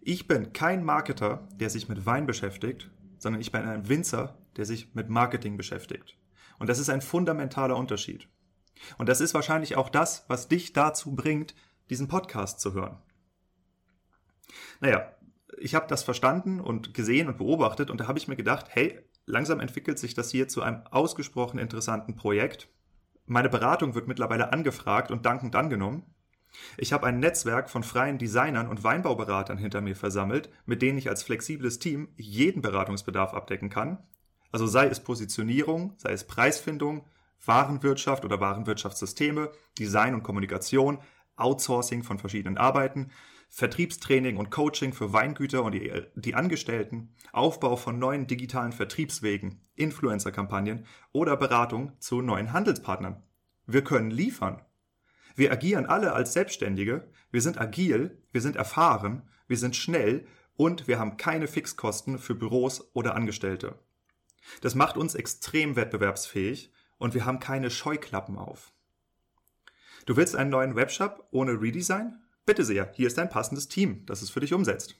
Ich 0.00 0.28
bin 0.28 0.52
kein 0.52 0.84
Marketer, 0.84 1.48
der 1.56 1.68
sich 1.68 1.88
mit 1.88 2.06
Wein 2.06 2.26
beschäftigt, 2.26 2.90
sondern 3.18 3.40
ich 3.40 3.52
bin 3.52 3.62
ein 3.62 3.88
Winzer, 3.88 4.38
der 4.58 4.66
sich 4.66 4.94
mit 4.94 5.08
Marketing 5.08 5.56
beschäftigt. 5.56 6.18
Und 6.58 6.68
das 6.68 6.78
ist 6.78 6.90
ein 6.90 7.00
fundamentaler 7.00 7.76
Unterschied. 7.76 8.28
Und 8.98 9.08
das 9.08 9.20
ist 9.20 9.34
wahrscheinlich 9.34 9.76
auch 9.76 9.88
das, 9.88 10.24
was 10.28 10.48
dich 10.48 10.72
dazu 10.72 11.14
bringt, 11.14 11.54
diesen 11.88 12.08
Podcast 12.08 12.60
zu 12.60 12.74
hören. 12.74 12.98
Naja, 14.80 15.10
ich 15.56 15.74
habe 15.74 15.86
das 15.88 16.02
verstanden 16.02 16.60
und 16.60 16.94
gesehen 16.94 17.28
und 17.28 17.38
beobachtet 17.38 17.90
und 17.90 18.00
da 18.00 18.08
habe 18.08 18.18
ich 18.18 18.28
mir 18.28 18.36
gedacht, 18.36 18.66
hey, 18.70 19.00
langsam 19.26 19.60
entwickelt 19.60 19.98
sich 19.98 20.14
das 20.14 20.30
hier 20.30 20.48
zu 20.48 20.62
einem 20.62 20.82
ausgesprochen 20.90 21.58
interessanten 21.58 22.14
Projekt. 22.14 22.68
Meine 23.26 23.48
Beratung 23.48 23.94
wird 23.94 24.08
mittlerweile 24.08 24.52
angefragt 24.52 25.10
und 25.10 25.26
dankend 25.26 25.54
angenommen. 25.56 26.04
Ich 26.76 26.92
habe 26.92 27.06
ein 27.06 27.18
Netzwerk 27.18 27.68
von 27.68 27.82
freien 27.82 28.18
Designern 28.18 28.68
und 28.68 28.82
Weinbauberatern 28.84 29.58
hinter 29.58 29.80
mir 29.80 29.96
versammelt, 29.96 30.50
mit 30.64 30.80
denen 30.80 30.98
ich 30.98 31.08
als 31.08 31.22
flexibles 31.22 31.78
Team 31.78 32.08
jeden 32.16 32.62
Beratungsbedarf 32.62 33.34
abdecken 33.34 33.68
kann. 33.68 33.98
Also 34.50 34.66
sei 34.66 34.86
es 34.86 35.00
Positionierung, 35.00 35.94
sei 35.96 36.12
es 36.12 36.24
Preisfindung, 36.24 37.04
Warenwirtschaft 37.44 38.24
oder 38.24 38.40
Warenwirtschaftssysteme, 38.40 39.50
Design 39.78 40.14
und 40.14 40.22
Kommunikation, 40.22 40.98
Outsourcing 41.36 42.02
von 42.02 42.18
verschiedenen 42.18 42.58
Arbeiten, 42.58 43.10
Vertriebstraining 43.50 44.36
und 44.36 44.50
Coaching 44.50 44.92
für 44.92 45.12
Weingüter 45.12 45.64
und 45.64 45.72
die, 45.72 45.90
die 46.14 46.34
Angestellten, 46.34 47.14
Aufbau 47.32 47.76
von 47.76 47.98
neuen 47.98 48.26
digitalen 48.26 48.72
Vertriebswegen, 48.72 49.62
Influencer-Kampagnen 49.74 50.84
oder 51.12 51.36
Beratung 51.36 51.92
zu 51.98 52.20
neuen 52.20 52.52
Handelspartnern. 52.52 53.22
Wir 53.66 53.82
können 53.82 54.10
liefern. 54.10 54.62
Wir 55.34 55.52
agieren 55.52 55.86
alle 55.86 56.12
als 56.12 56.32
Selbstständige, 56.32 57.08
wir 57.30 57.40
sind 57.40 57.60
agil, 57.60 58.22
wir 58.32 58.40
sind 58.40 58.56
erfahren, 58.56 59.22
wir 59.46 59.56
sind 59.56 59.76
schnell 59.76 60.26
und 60.56 60.88
wir 60.88 60.98
haben 60.98 61.16
keine 61.16 61.46
Fixkosten 61.46 62.18
für 62.18 62.34
Büros 62.34 62.90
oder 62.92 63.14
Angestellte. 63.14 63.78
Das 64.60 64.74
macht 64.74 64.96
uns 64.96 65.14
extrem 65.14 65.76
wettbewerbsfähig 65.76 66.72
und 66.98 67.14
wir 67.14 67.24
haben 67.24 67.40
keine 67.40 67.70
Scheuklappen 67.70 68.36
auf. 68.36 68.72
Du 70.06 70.16
willst 70.16 70.36
einen 70.36 70.50
neuen 70.50 70.74
Webshop 70.74 71.28
ohne 71.30 71.60
Redesign? 71.60 72.20
Bitte 72.46 72.64
sehr, 72.64 72.90
hier 72.94 73.06
ist 73.06 73.18
ein 73.18 73.28
passendes 73.28 73.68
Team, 73.68 74.06
das 74.06 74.22
es 74.22 74.30
für 74.30 74.40
dich 74.40 74.54
umsetzt. 74.54 74.96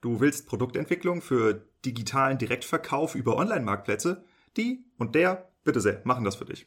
Du 0.00 0.20
willst 0.20 0.46
Produktentwicklung 0.46 1.22
für 1.22 1.68
digitalen 1.84 2.38
Direktverkauf 2.38 3.14
über 3.14 3.36
Online-Marktplätze? 3.36 4.24
Die 4.56 4.84
und 4.98 5.14
der, 5.14 5.52
bitte 5.64 5.80
sehr, 5.80 6.00
machen 6.04 6.24
das 6.24 6.36
für 6.36 6.44
dich. 6.44 6.66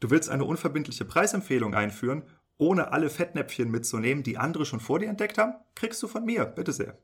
Du 0.00 0.10
willst 0.10 0.28
eine 0.28 0.44
unverbindliche 0.44 1.04
Preisempfehlung 1.04 1.74
einführen, 1.74 2.24
ohne 2.58 2.92
alle 2.92 3.10
Fettnäpfchen 3.10 3.70
mitzunehmen, 3.70 4.22
die 4.22 4.38
andere 4.38 4.66
schon 4.66 4.80
vor 4.80 4.98
dir 4.98 5.08
entdeckt 5.08 5.38
haben? 5.38 5.54
Kriegst 5.74 6.02
du 6.02 6.08
von 6.08 6.24
mir, 6.24 6.44
bitte 6.44 6.72
sehr. 6.72 6.98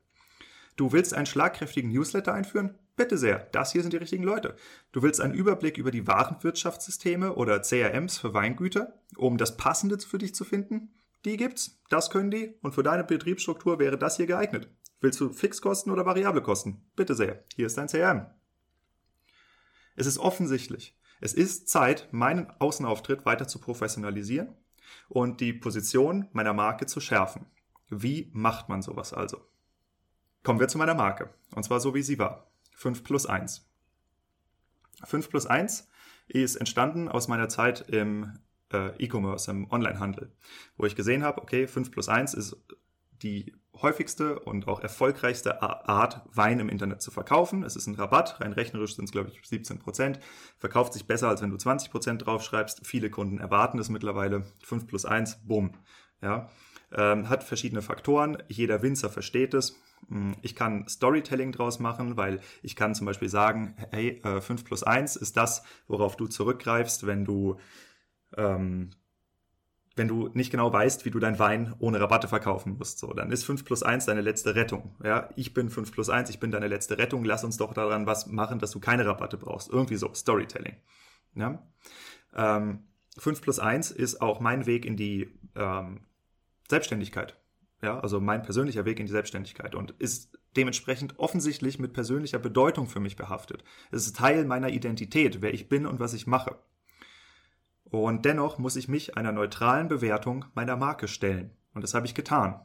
Du 0.75 0.91
willst 0.91 1.13
einen 1.13 1.25
schlagkräftigen 1.25 1.91
Newsletter 1.91 2.33
einführen? 2.33 2.77
Bitte 2.95 3.17
sehr, 3.17 3.47
das 3.51 3.71
hier 3.71 3.81
sind 3.81 3.93
die 3.93 3.97
richtigen 3.97 4.23
Leute. 4.23 4.55
Du 4.91 5.01
willst 5.01 5.19
einen 5.19 5.33
Überblick 5.33 5.77
über 5.77 5.89
die 5.89 6.05
Warenwirtschaftssysteme 6.05 7.33
oder 7.33 7.61
CRMs 7.61 8.19
für 8.19 8.35
Weingüter, 8.35 8.99
um 9.15 9.37
das 9.37 9.57
Passende 9.57 9.97
für 9.97 10.19
dich 10.19 10.35
zu 10.35 10.45
finden? 10.45 10.93
Die 11.25 11.37
gibt's, 11.37 11.81
das 11.89 12.11
können 12.11 12.29
die 12.29 12.53
und 12.61 12.75
für 12.75 12.83
deine 12.83 13.03
Betriebsstruktur 13.03 13.79
wäre 13.79 13.97
das 13.97 14.17
hier 14.17 14.27
geeignet. 14.27 14.69
Willst 15.01 15.19
du 15.19 15.33
Fixkosten 15.33 15.91
oder 15.91 16.05
variable 16.05 16.43
Kosten? 16.43 16.85
Bitte 16.95 17.15
sehr, 17.15 17.43
hier 17.55 17.65
ist 17.65 17.77
dein 17.77 17.87
CRM. 17.87 18.27
Es 19.95 20.05
ist 20.05 20.19
offensichtlich, 20.19 20.95
es 21.19 21.33
ist 21.33 21.69
Zeit, 21.69 22.09
meinen 22.11 22.51
Außenauftritt 22.59 23.25
weiter 23.25 23.47
zu 23.47 23.59
professionalisieren 23.59 24.55
und 25.09 25.41
die 25.41 25.53
Position 25.53 26.27
meiner 26.31 26.53
Marke 26.53 26.85
zu 26.85 26.99
schärfen. 26.99 27.47
Wie 27.89 28.29
macht 28.33 28.69
man 28.69 28.81
sowas 28.81 29.13
also? 29.13 29.41
Kommen 30.43 30.59
wir 30.59 30.67
zu 30.67 30.77
meiner 30.77 30.95
Marke, 30.95 31.33
und 31.55 31.63
zwar 31.63 31.79
so 31.79 31.95
wie 31.95 32.03
sie 32.03 32.19
war. 32.19 32.52
5 32.75 33.03
plus 33.03 33.25
1. 33.25 33.69
5 35.03 35.29
plus 35.29 35.45
1 35.45 35.87
ist 36.27 36.55
entstanden 36.55 37.09
aus 37.09 37.27
meiner 37.27 37.49
Zeit 37.49 37.81
im 37.89 38.39
äh, 38.71 38.95
E-Commerce, 38.97 39.49
im 39.51 39.69
Onlinehandel, 39.71 40.31
wo 40.77 40.85
ich 40.85 40.95
gesehen 40.95 41.23
habe, 41.23 41.41
okay, 41.41 41.67
5 41.67 41.91
plus 41.91 42.09
1 42.09 42.33
ist 42.33 42.57
die 43.21 43.53
häufigste 43.81 44.39
und 44.39 44.67
auch 44.67 44.81
erfolgreichste 44.81 45.61
Art, 45.61 46.21
Wein 46.31 46.59
im 46.59 46.69
Internet 46.69 47.01
zu 47.01 47.09
verkaufen. 47.09 47.63
Es 47.63 47.75
ist 47.75 47.87
ein 47.87 47.95
Rabatt, 47.95 48.39
rein 48.39 48.53
rechnerisch 48.53 48.95
sind 48.95 49.05
es, 49.05 49.11
glaube 49.11 49.29
ich, 49.29 49.47
17 49.47 49.79
Prozent. 49.79 50.19
Verkauft 50.59 50.93
sich 50.93 51.07
besser, 51.07 51.29
als 51.29 51.41
wenn 51.41 51.49
du 51.49 51.57
20 51.57 51.89
Prozent 51.89 52.25
draufschreibst. 52.25 52.85
Viele 52.85 53.09
Kunden 53.09 53.39
erwarten 53.39 53.79
es 53.79 53.89
mittlerweile. 53.89 54.43
5 54.63 54.87
plus 54.87 55.05
1, 55.05 55.39
bumm. 55.45 55.71
Ja. 56.21 56.49
Ähm, 56.95 57.29
hat 57.29 57.43
verschiedene 57.43 57.81
Faktoren. 57.81 58.37
Jeder 58.47 58.81
Winzer 58.81 59.09
versteht 59.09 59.53
es. 59.53 59.79
Hm, 60.09 60.35
ich 60.41 60.55
kann 60.55 60.87
Storytelling 60.87 61.51
draus 61.51 61.79
machen, 61.79 62.17
weil 62.17 62.39
ich 62.61 62.75
kann 62.75 62.93
zum 62.93 63.05
Beispiel 63.05 63.29
sagen, 63.29 63.75
hey, 63.91 64.21
5 64.23 64.49
äh, 64.49 64.63
plus 64.63 64.83
1 64.83 65.15
ist 65.15 65.35
das, 65.37 65.63
worauf 65.87 66.15
du 66.15 66.27
zurückgreifst, 66.27 67.07
wenn 67.07 67.25
du 67.25 67.57
ähm, 68.37 68.91
wenn 69.95 70.07
du 70.07 70.29
nicht 70.33 70.51
genau 70.51 70.73
weißt, 70.73 71.05
wie 71.05 71.11
du 71.11 71.19
dein 71.19 71.37
Wein 71.37 71.75
ohne 71.79 71.99
Rabatte 71.99 72.27
verkaufen 72.27 72.77
musst. 72.77 72.99
So, 72.99 73.13
dann 73.13 73.31
ist 73.31 73.43
5 73.43 73.63
plus 73.63 73.83
1 73.83 74.05
deine 74.05 74.21
letzte 74.21 74.55
Rettung. 74.55 74.95
Ja, 75.03 75.29
ich 75.35 75.53
bin 75.53 75.69
5 75.69 75.91
plus 75.91 76.09
1, 76.09 76.29
ich 76.29 76.39
bin 76.39 76.51
deine 76.51 76.67
letzte 76.67 76.97
Rettung, 76.97 77.23
lass 77.23 77.43
uns 77.43 77.57
doch 77.57 77.73
daran 77.73 78.07
was 78.07 78.27
machen, 78.27 78.59
dass 78.59 78.71
du 78.71 78.79
keine 78.79 79.05
Rabatte 79.05 79.37
brauchst. 79.37 79.69
Irgendwie 79.69 79.97
so, 79.97 80.11
Storytelling. 80.13 80.77
Ja? 81.35 81.63
Ähm, 82.35 82.87
5 83.17 83.41
plus 83.41 83.59
1 83.59 83.91
ist 83.91 84.21
auch 84.21 84.39
mein 84.39 84.65
Weg 84.65 84.85
in 84.85 84.97
die 84.97 85.29
ähm, 85.55 86.01
Selbstständigkeit. 86.69 87.37
Ja, 87.81 87.99
also 87.99 88.21
mein 88.21 88.43
persönlicher 88.43 88.85
Weg 88.85 88.99
in 88.99 89.05
die 89.05 89.11
Selbstständigkeit 89.11 89.75
und 89.75 89.91
ist 89.99 90.39
dementsprechend 90.55 91.19
offensichtlich 91.19 91.79
mit 91.79 91.91
persönlicher 91.91 92.39
Bedeutung 92.39 92.87
für 92.87 93.01
mich 93.01 93.17
behaftet. 93.17 93.63
Es 93.91 94.05
ist 94.05 94.15
Teil 94.15 94.45
meiner 94.45 94.69
Identität, 94.69 95.41
wer 95.41 95.53
ich 95.53 95.67
bin 95.67 95.85
und 95.85 95.99
was 95.99 96.13
ich 96.13 96.25
mache. 96.25 96.57
Und 97.83 98.23
dennoch 98.25 98.57
muss 98.57 98.77
ich 98.77 98.87
mich 98.87 99.17
einer 99.17 99.33
neutralen 99.33 99.89
Bewertung 99.89 100.45
meiner 100.55 100.77
Marke 100.77 101.07
stellen. 101.07 101.51
Und 101.73 101.83
das 101.83 101.93
habe 101.93 102.05
ich 102.05 102.15
getan. 102.15 102.61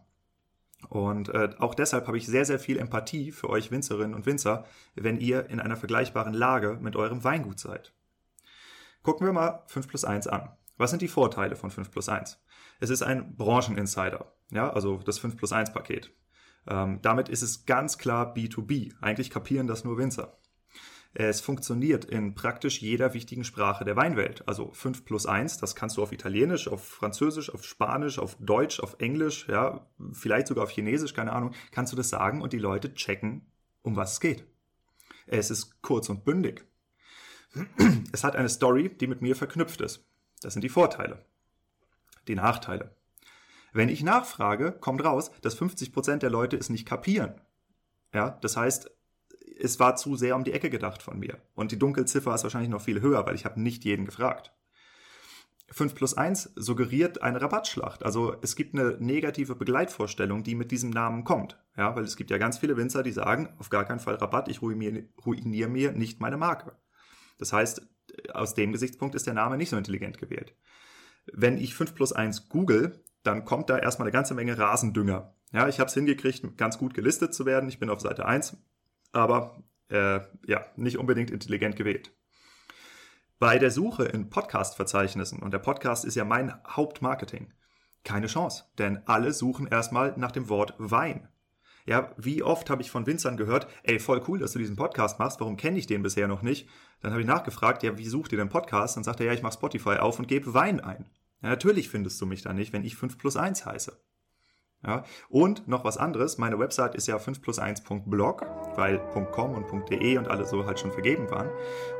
Und 0.88 1.30
äh, 1.30 1.50
auch 1.58 1.74
deshalb 1.74 2.06
habe 2.06 2.16
ich 2.16 2.26
sehr, 2.26 2.44
sehr 2.44 2.58
viel 2.58 2.78
Empathie 2.78 3.32
für 3.32 3.50
euch 3.50 3.70
Winzerinnen 3.70 4.14
und 4.14 4.26
Winzer, 4.26 4.64
wenn 4.94 5.18
ihr 5.18 5.50
in 5.50 5.60
einer 5.60 5.76
vergleichbaren 5.76 6.34
Lage 6.34 6.78
mit 6.80 6.94
eurem 6.94 7.24
Weingut 7.24 7.58
seid. 7.58 7.92
Gucken 9.02 9.26
wir 9.26 9.32
mal 9.32 9.64
5 9.66 9.88
plus 9.88 10.04
1 10.04 10.28
an. 10.28 10.50
Was 10.76 10.90
sind 10.90 11.02
die 11.02 11.08
Vorteile 11.08 11.56
von 11.56 11.70
5 11.70 11.90
plus 11.90 12.08
1? 12.08 12.40
Es 12.78 12.90
ist 12.90 13.02
ein 13.02 13.36
Brancheninsider, 13.36 14.32
ja, 14.50 14.70
also 14.70 14.98
das 14.98 15.18
5 15.18 15.36
plus 15.36 15.52
1 15.52 15.72
Paket. 15.72 16.12
Ähm, 16.66 17.00
damit 17.02 17.28
ist 17.28 17.42
es 17.42 17.66
ganz 17.66 17.98
klar 17.98 18.34
B2B. 18.34 18.92
Eigentlich 19.00 19.30
kapieren 19.30 19.66
das 19.66 19.84
nur 19.84 19.98
Winzer. 19.98 20.38
Es 21.14 21.40
funktioniert 21.40 22.04
in 22.04 22.34
praktisch 22.34 22.80
jeder 22.80 23.14
wichtigen 23.14 23.42
Sprache 23.42 23.84
der 23.84 23.96
Weinwelt. 23.96 24.46
Also 24.46 24.70
5 24.72 25.04
plus 25.04 25.26
1, 25.26 25.56
das 25.56 25.74
kannst 25.74 25.96
du 25.96 26.02
auf 26.02 26.12
Italienisch, 26.12 26.68
auf 26.68 26.84
Französisch, 26.86 27.52
auf 27.52 27.64
Spanisch, 27.64 28.18
auf 28.18 28.36
Deutsch, 28.38 28.80
auf 28.80 28.96
Englisch, 29.00 29.48
ja, 29.48 29.88
vielleicht 30.12 30.46
sogar 30.46 30.64
auf 30.64 30.70
Chinesisch, 30.70 31.14
keine 31.14 31.32
Ahnung, 31.32 31.54
kannst 31.70 31.92
du 31.92 31.96
das 31.96 32.10
sagen 32.10 32.42
und 32.42 32.52
die 32.52 32.58
Leute 32.58 32.92
checken, 32.94 33.50
um 33.82 33.96
was 33.96 34.12
es 34.12 34.20
geht. 34.20 34.46
Es 35.26 35.50
ist 35.50 35.80
kurz 35.82 36.08
und 36.08 36.24
bündig. 36.24 36.66
Es 38.12 38.24
hat 38.24 38.36
eine 38.36 38.48
Story, 38.48 38.90
die 38.90 39.06
mit 39.06 39.22
mir 39.22 39.36
verknüpft 39.36 39.80
ist. 39.80 40.06
Das 40.42 40.52
sind 40.52 40.62
die 40.62 40.68
Vorteile. 40.68 41.24
Die 42.28 42.34
Nachteile. 42.34 42.94
Wenn 43.72 43.88
ich 43.88 44.02
nachfrage, 44.02 44.72
kommt 44.72 45.04
raus, 45.04 45.30
dass 45.42 45.58
50% 45.60 46.18
der 46.18 46.30
Leute 46.30 46.56
es 46.56 46.70
nicht 46.70 46.86
kapieren. 46.86 47.40
Ja, 48.14 48.38
das 48.40 48.56
heißt, 48.56 48.90
es 49.58 49.80
war 49.80 49.96
zu 49.96 50.16
sehr 50.16 50.36
um 50.36 50.44
die 50.44 50.52
Ecke 50.52 50.70
gedacht 50.70 51.02
von 51.02 51.18
mir. 51.18 51.38
Und 51.54 51.72
die 51.72 51.78
Dunkelziffer 51.78 52.34
ist 52.34 52.44
wahrscheinlich 52.44 52.70
noch 52.70 52.80
viel 52.80 53.00
höher, 53.00 53.26
weil 53.26 53.34
ich 53.34 53.44
habe 53.44 53.60
nicht 53.60 53.84
jeden 53.84 54.04
gefragt. 54.04 54.52
5 55.70 55.94
plus 55.94 56.14
1 56.16 56.52
suggeriert 56.56 57.22
eine 57.22 57.42
Rabattschlacht. 57.42 58.02
Also 58.02 58.36
es 58.40 58.56
gibt 58.56 58.74
eine 58.74 58.96
negative 59.00 59.54
Begleitvorstellung, 59.54 60.42
die 60.42 60.54
mit 60.54 60.70
diesem 60.70 60.90
Namen 60.90 61.24
kommt. 61.24 61.58
Ja, 61.76 61.94
weil 61.94 62.04
es 62.04 62.16
gibt 62.16 62.30
ja 62.30 62.38
ganz 62.38 62.58
viele 62.58 62.76
Winzer, 62.76 63.02
die 63.02 63.12
sagen, 63.12 63.54
auf 63.58 63.68
gar 63.68 63.84
keinen 63.84 64.00
Fall 64.00 64.14
Rabatt, 64.14 64.48
ich 64.48 64.62
ruiniere, 64.62 65.04
ruiniere 65.24 65.68
mir 65.68 65.92
nicht 65.92 66.20
meine 66.20 66.38
Marke. 66.38 66.72
Das 67.38 67.52
heißt, 67.52 67.86
aus 68.32 68.54
dem 68.54 68.72
Gesichtspunkt 68.72 69.14
ist 69.14 69.26
der 69.26 69.34
Name 69.34 69.58
nicht 69.58 69.68
so 69.68 69.76
intelligent 69.76 70.18
gewählt. 70.18 70.54
Wenn 71.32 71.58
ich 71.58 71.74
5 71.74 71.94
plus 71.94 72.12
1 72.12 72.48
google, 72.48 73.02
dann 73.22 73.44
kommt 73.44 73.70
da 73.70 73.78
erstmal 73.78 74.06
eine 74.06 74.12
ganze 74.12 74.34
Menge 74.34 74.58
Rasendünger. 74.58 75.34
Ja, 75.52 75.68
ich 75.68 75.80
habe 75.80 75.88
es 75.88 75.94
hingekriegt, 75.94 76.56
ganz 76.56 76.78
gut 76.78 76.94
gelistet 76.94 77.34
zu 77.34 77.46
werden. 77.46 77.68
Ich 77.68 77.78
bin 77.78 77.90
auf 77.90 78.00
Seite 78.00 78.26
1, 78.26 78.56
aber 79.12 79.62
äh, 79.88 80.20
ja, 80.46 80.64
nicht 80.76 80.98
unbedingt 80.98 81.30
intelligent 81.30 81.76
gewählt. 81.76 82.12
Bei 83.38 83.58
der 83.58 83.70
Suche 83.70 84.04
in 84.04 84.30
Podcast-Verzeichnissen, 84.30 85.40
und 85.40 85.52
der 85.52 85.58
Podcast 85.60 86.04
ist 86.04 86.16
ja 86.16 86.24
mein 86.24 86.54
Hauptmarketing, 86.66 87.52
keine 88.04 88.26
Chance, 88.26 88.64
denn 88.78 89.00
alle 89.06 89.32
suchen 89.32 89.66
erstmal 89.66 90.14
nach 90.16 90.32
dem 90.32 90.48
Wort 90.48 90.74
Wein. 90.78 91.28
Ja, 91.86 92.12
wie 92.18 92.42
oft 92.42 92.68
habe 92.68 92.82
ich 92.82 92.90
von 92.90 93.06
Winzern 93.06 93.38
gehört, 93.38 93.66
ey, 93.82 93.98
voll 93.98 94.22
cool, 94.28 94.38
dass 94.38 94.52
du 94.52 94.58
diesen 94.58 94.76
Podcast 94.76 95.18
machst, 95.18 95.40
warum 95.40 95.56
kenne 95.56 95.78
ich 95.78 95.86
den 95.86 96.02
bisher 96.02 96.28
noch 96.28 96.42
nicht? 96.42 96.68
Dann 97.00 97.12
habe 97.12 97.22
ich 97.22 97.26
nachgefragt, 97.26 97.82
ja, 97.82 97.96
wie 97.96 98.06
sucht 98.06 98.32
ihr 98.32 98.38
den 98.38 98.50
Podcast? 98.50 98.96
Dann 98.96 99.04
sagt 99.04 99.20
er, 99.20 99.26
ja, 99.26 99.32
ich 99.32 99.42
mache 99.42 99.54
Spotify 99.54 99.96
auf 99.96 100.18
und 100.18 100.28
gebe 100.28 100.52
Wein 100.52 100.80
ein. 100.80 101.06
Ja, 101.42 101.50
natürlich 101.50 101.88
findest 101.88 102.20
du 102.20 102.26
mich 102.26 102.42
da 102.42 102.52
nicht, 102.52 102.72
wenn 102.72 102.84
ich 102.84 102.96
5 102.96 103.18
plus 103.18 103.36
1 103.36 103.64
heiße. 103.64 103.98
Ja, 104.86 105.02
und 105.28 105.66
noch 105.66 105.82
was 105.82 105.96
anderes, 105.96 106.38
meine 106.38 106.60
Website 106.60 106.94
ist 106.94 107.08
ja 107.08 107.18
5 107.18 107.42
plus 107.42 107.58
1.blog, 107.58 108.46
weil 108.76 108.98
.com 109.32 109.54
und 109.54 109.90
.de 109.90 110.16
und 110.18 110.28
alle 110.28 110.46
so 110.46 110.66
halt 110.66 110.78
schon 110.78 110.92
vergeben 110.92 111.28
waren. 111.30 111.50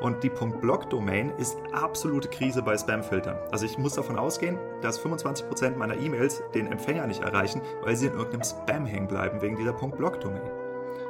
Und 0.01 0.23
die 0.23 0.31
.blog-Domain 0.31 1.31
ist 1.39 1.57
absolute 1.73 2.29
Krise 2.29 2.63
bei 2.63 2.79
Spamfiltern. 2.79 3.37
Also 3.51 3.67
ich 3.67 3.79
muss 3.79 3.95
davon 3.95 4.17
ausgehen, 4.17 4.59
dass 4.81 5.01
25% 5.01 5.77
meiner 5.77 5.97
E-Mails 5.97 6.41
den 6.55 6.71
Empfänger 6.71 7.09
nicht 7.09 7.23
erreichen, 7.23 7.63
weil 7.83 7.97
sie 7.97 8.07
in 8.07 8.13
irgendeinem 8.13 8.45
Spam 8.45 8.87
hängen 8.87 9.09
bleiben 9.09 9.43
wegen 9.43 9.57
dieser 9.57 9.73
.blog-Domain. 9.73 10.68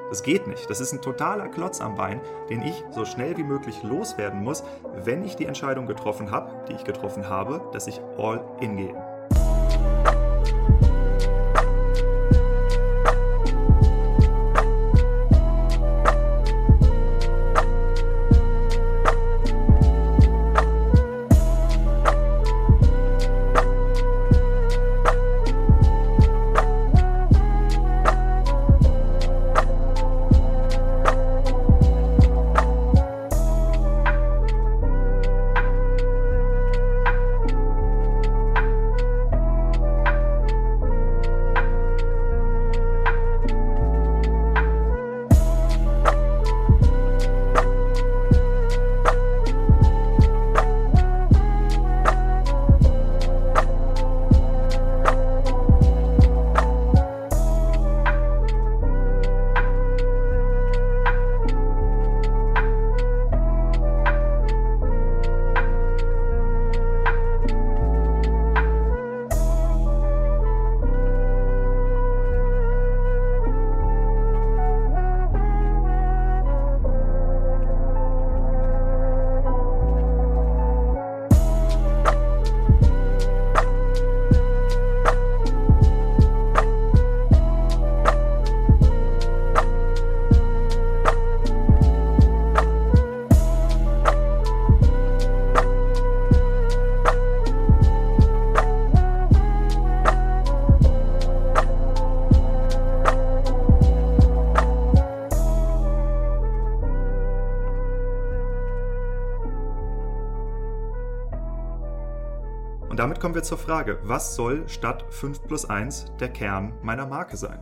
Das 0.08 0.22
geht 0.22 0.46
nicht. 0.46 0.68
Das 0.70 0.80
ist 0.80 0.92
ein 0.92 1.02
totaler 1.02 1.48
Klotz 1.48 1.80
am 1.80 1.94
Bein, 1.94 2.20
den 2.48 2.62
ich 2.62 2.84
so 2.90 3.04
schnell 3.04 3.36
wie 3.36 3.44
möglich 3.44 3.82
loswerden 3.82 4.42
muss, 4.42 4.64
wenn 5.04 5.24
ich 5.24 5.36
die 5.36 5.46
Entscheidung 5.46 5.86
getroffen 5.86 6.30
habe, 6.30 6.50
die 6.68 6.74
ich 6.74 6.84
getroffen 6.84 7.28
habe, 7.28 7.60
dass 7.72 7.86
ich 7.86 8.00
all 8.16 8.40
in 8.60 8.76
gehe. 8.76 9.07
Damit 113.18 113.22
kommen 113.22 113.34
wir 113.34 113.42
zur 113.42 113.58
Frage, 113.58 113.98
was 114.04 114.36
soll 114.36 114.68
statt 114.68 115.04
5 115.10 115.48
plus 115.48 115.64
1 115.64 116.04
der 116.20 116.28
Kern 116.28 116.78
meiner 116.84 117.04
Marke 117.04 117.36
sein? 117.36 117.58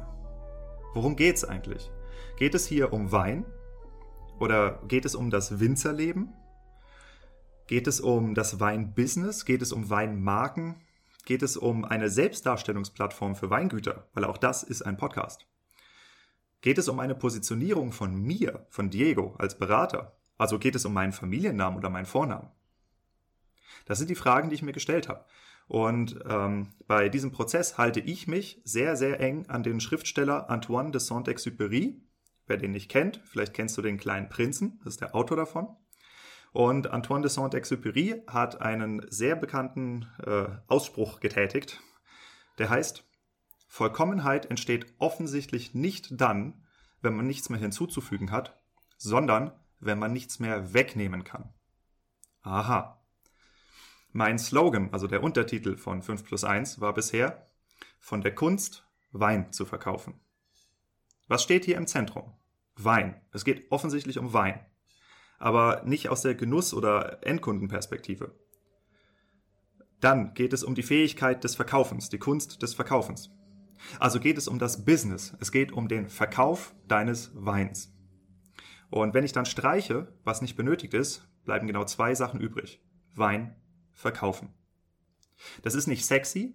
Worum 0.93 1.17
geht 1.17 1.37
es 1.37 1.45
eigentlich? 1.45 1.91
Geht 2.37 2.55
es 2.55 2.67
hier 2.67 2.93
um 2.93 3.11
Wein? 3.11 3.47
Oder 4.39 4.83
geht 4.87 5.07
es 5.07 5.15
um 5.15 5.31
das 5.31 5.59
Winzerleben? 5.59 6.35
Geht 7.69 7.87
es 7.87 8.03
um 8.03 8.35
das 8.35 8.61
Weinbusiness? 8.61 9.47
Geht 9.47 9.63
es 9.63 9.73
um 9.73 9.89
Weinmarken? 9.89 10.75
Geht 11.25 11.43
es 11.43 11.57
um 11.57 11.87
eine 11.87 12.11
Selbstdarstellungsplattform 12.11 13.35
für 13.35 13.49
Weingüter? 13.49 14.11
Weil 14.13 14.25
auch 14.25 14.37
das 14.37 14.63
ist 14.63 14.83
ein 14.83 14.99
Podcast. 14.99 15.47
Geht 16.61 16.77
es 16.77 16.87
um 16.87 17.01
eine 17.01 17.15
Positionierung 17.15 17.93
von 17.93 18.15
mir, 18.15 18.67
von 18.69 18.91
Diego 18.91 19.35
als 19.39 19.59
Berater? 19.59 20.19
Also 20.37 20.59
geht 20.59 20.75
es 20.75 20.85
um 20.85 20.93
meinen 20.93 21.13
Familiennamen 21.13 21.79
oder 21.79 21.89
meinen 21.89 22.05
Vornamen? 22.05 22.51
Das 23.87 23.97
sind 23.97 24.11
die 24.11 24.15
Fragen, 24.15 24.51
die 24.51 24.55
ich 24.55 24.63
mir 24.63 24.73
gestellt 24.73 25.09
habe. 25.09 25.25
Und 25.69 26.19
ähm, 26.29 26.69
bei 26.87 27.09
diesem 27.09 27.33
Prozess 27.33 27.77
halte 27.77 28.01
ich 28.01 28.29
mich 28.29 28.61
sehr, 28.65 28.97
sehr 28.97 29.21
eng 29.21 29.47
an 29.49 29.63
den 29.63 29.81
Schriftsteller 29.81 30.49
Antoine 30.49 30.93
de 30.93 31.01
Saint-Exupéry. 31.01 32.01
Wer 32.47 32.57
den 32.57 32.71
nicht 32.71 32.89
kennt, 32.89 33.21
vielleicht 33.25 33.55
kennst 33.55 33.77
du 33.77 33.83
den 33.83 33.99
kleinen 33.99 34.29
Prinzen, 34.29 34.79
das 34.85 34.95
ist 34.95 35.01
der 35.01 35.15
Autor 35.17 35.37
davon. 35.37 35.69
Und 36.53 36.91
Antoine 36.91 37.23
de 37.23 37.31
Saint-Exupéry 37.31 38.23
hat 38.29 38.61
einen 38.61 39.05
sehr 39.11 39.35
bekannten 39.35 40.07
äh, 40.25 40.47
Ausspruch 40.69 41.19
getätigt, 41.21 41.81
der 42.59 42.71
heißt, 42.71 43.05
Vollkommenheit 43.67 44.47
entsteht 44.47 44.87
offensichtlich 44.99 45.75
nicht 45.75 46.21
dann, 46.21 46.65
wenn 47.03 47.17
man 47.17 47.27
nichts 47.27 47.51
mehr 47.51 47.61
hinzuzufügen 47.61 48.31
hat, 48.31 48.59
sondern 48.97 49.53
wenn 49.81 49.99
man 49.99 50.13
nichts 50.13 50.39
mehr 50.39 50.73
wegnehmen 50.73 51.25
kann. 51.25 51.53
Aha, 52.43 52.96
mein 54.17 54.39
Slogan, 54.39 54.89
also 54.93 55.07
der 55.07 55.23
Untertitel 55.23 55.77
von 55.77 56.03
5 56.03 56.25
plus 56.25 56.43
1, 56.43 56.81
war 56.81 56.95
bisher 56.95 57.47
von 58.01 58.23
der 58.23 58.35
Kunst 58.35 58.89
Wein 59.13 59.53
zu 59.53 59.67
verkaufen. 59.67 60.19
Was 61.29 61.43
steht 61.43 61.67
hier 61.67 61.77
im 61.77 61.87
Zentrum? 61.87 62.33
Wein. 62.77 63.21
Es 63.33 63.45
geht 63.45 63.71
offensichtlich 63.71 64.19
um 64.19 64.33
Wein. 64.33 64.61
Aber 65.39 65.83
nicht 65.85 66.09
aus 66.09 66.23
der 66.23 66.35
Genuss- 66.35 66.73
oder 66.73 67.27
Endkundenperspektive. 67.27 68.35
Dann 70.01 70.33
geht 70.33 70.55
es 70.55 70.65
um 70.65 70.75
die 70.75 70.83
Fähigkeit 70.83 71.45
des 71.45 71.55
Verkaufens, 71.55 72.09
die 72.09 72.19
Kunst 72.19 72.63
des 72.63 72.75
Verkaufens. 72.75 73.31
Also 73.99 74.19
geht 74.19 74.39
es 74.39 74.49
um 74.49 74.59
das 74.59 74.85
Business. 74.85 75.37
Es 75.41 75.53
geht 75.53 75.73
um 75.73 75.89
den 75.89 76.09
Verkauf 76.09 76.75
deines 76.89 77.33
Weins. 77.35 77.93
Und 78.89 79.13
wenn 79.13 79.25
ich 79.25 79.33
dann 79.33 79.47
streiche, 79.47 80.15
was 80.25 80.41
nicht 80.41 80.57
benötigt 80.57 80.95
ist, 80.95 81.29
bleiben 81.45 81.67
genau 81.67 81.85
zwei 81.85 82.15
Sachen 82.15 82.41
übrig. 82.41 82.83
Wein 83.15 83.57
verkaufen. 83.97 84.55
Das 85.63 85.75
ist 85.75 85.89
nicht 85.89 86.07
sexy, 86.07 86.55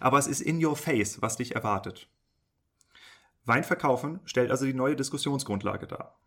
aber 0.00 0.18
es 0.18 0.26
ist 0.26 0.40
in 0.40 0.64
your 0.64 0.76
face, 0.76 1.20
was 1.20 1.36
dich 1.36 1.54
erwartet. 1.54 2.08
Wein 3.44 3.64
verkaufen 3.64 4.20
stellt 4.24 4.50
also 4.50 4.64
die 4.64 4.74
neue 4.74 4.96
Diskussionsgrundlage 4.96 5.86
dar. 5.86 6.18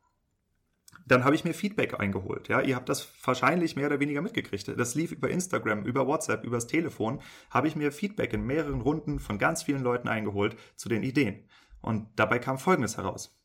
Dann 1.06 1.24
habe 1.24 1.36
ich 1.36 1.44
mir 1.44 1.54
Feedback 1.54 2.00
eingeholt. 2.00 2.50
Ja, 2.50 2.62
ihr 2.62 2.76
habt 2.76 2.88
das 2.88 3.08
wahrscheinlich 3.24 3.76
mehr 3.76 3.88
oder 3.88 4.00
weniger 4.00 4.22
mitgekriegt. 4.22 4.68
Das 4.68 4.96
lief 4.96 5.12
über 5.12 5.30
Instagram, 5.30 5.84
über 5.86 6.06
WhatsApp, 6.06 6.44
übers 6.44 6.68
Telefon. 6.68 7.20
Habe 7.50 7.68
ich 7.68 7.76
mir 7.76 7.92
Feedback 7.92 8.32
in 8.34 8.46
mehreren 8.46 8.82
Runden 8.82 9.20
von 9.20 9.40
ganz 9.40 9.64
vielen 9.64 9.82
Leuten 9.82 10.08
eingeholt 10.08 10.56
zu 10.76 10.88
den 10.88 11.02
Ideen. 11.02 11.46
Und 11.82 12.08
dabei 12.16 12.38
kam 12.38 12.60
Folgendes 12.60 12.98
heraus. 12.98 13.36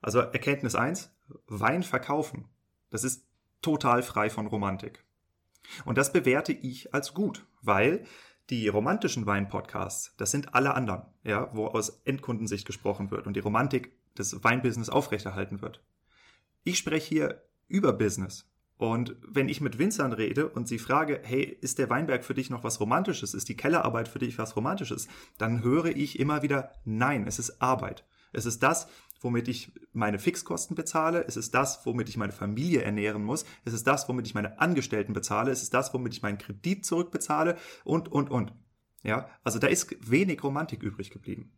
Also 0.00 0.20
Erkenntnis 0.20 0.74
1, 0.74 1.14
Wein 1.46 1.82
verkaufen. 1.82 2.48
Das 2.90 3.04
ist 3.04 3.26
total 3.60 4.02
frei 4.02 4.30
von 4.30 4.46
Romantik. 4.46 5.04
Und 5.84 5.98
das 5.98 6.12
bewerte 6.12 6.52
ich 6.52 6.94
als 6.94 7.14
gut, 7.14 7.46
weil 7.62 8.04
die 8.50 8.68
romantischen 8.68 9.26
Wein-Podcasts, 9.26 10.14
das 10.16 10.30
sind 10.30 10.54
alle 10.54 10.74
anderen, 10.74 11.02
ja, 11.22 11.50
wo 11.52 11.66
aus 11.66 12.00
Endkundensicht 12.04 12.66
gesprochen 12.66 13.10
wird 13.10 13.26
und 13.26 13.34
die 13.34 13.40
Romantik 13.40 13.92
des 14.16 14.42
Weinbusiness 14.42 14.88
aufrechterhalten 14.88 15.60
wird. 15.60 15.82
Ich 16.64 16.78
spreche 16.78 17.08
hier 17.08 17.42
über 17.68 17.92
Business 17.92 18.50
Und 18.78 19.16
wenn 19.26 19.48
ich 19.48 19.60
mit 19.60 19.78
Winzern 19.78 20.12
rede 20.12 20.48
und 20.48 20.68
sie 20.68 20.78
frage, 20.78 21.20
hey, 21.24 21.42
ist 21.60 21.78
der 21.78 21.90
Weinberg 21.90 22.24
für 22.24 22.34
dich 22.34 22.48
noch 22.48 22.62
was 22.62 22.78
Romantisches? 22.80 23.34
Ist 23.34 23.48
die 23.48 23.56
Kellerarbeit 23.56 24.06
für 24.06 24.20
dich 24.20 24.38
was 24.38 24.54
Romantisches? 24.54 25.08
Dann 25.36 25.64
höre 25.64 25.86
ich 25.86 26.18
immer 26.18 26.42
wieder, 26.42 26.72
nein, 26.84 27.26
es 27.26 27.40
ist 27.40 27.60
Arbeit. 27.60 28.04
Es 28.32 28.46
ist 28.46 28.62
das, 28.62 28.88
womit 29.20 29.48
ich 29.48 29.72
meine 29.92 30.18
Fixkosten 30.18 30.76
bezahle. 30.76 31.24
Es 31.26 31.36
ist 31.36 31.54
das, 31.54 31.84
womit 31.84 32.08
ich 32.08 32.16
meine 32.16 32.32
Familie 32.32 32.82
ernähren 32.82 33.24
muss. 33.24 33.44
Es 33.64 33.72
ist 33.72 33.86
das, 33.86 34.08
womit 34.08 34.26
ich 34.26 34.34
meine 34.34 34.60
Angestellten 34.60 35.12
bezahle. 35.12 35.50
Es 35.50 35.62
ist 35.62 35.74
das, 35.74 35.92
womit 35.94 36.14
ich 36.14 36.22
meinen 36.22 36.38
Kredit 36.38 36.84
zurückbezahle 36.84 37.56
und, 37.84 38.10
und, 38.10 38.30
und. 38.30 38.52
Ja, 39.02 39.28
also 39.44 39.58
da 39.58 39.68
ist 39.68 39.94
wenig 40.10 40.42
Romantik 40.42 40.82
übrig 40.82 41.10
geblieben. 41.10 41.52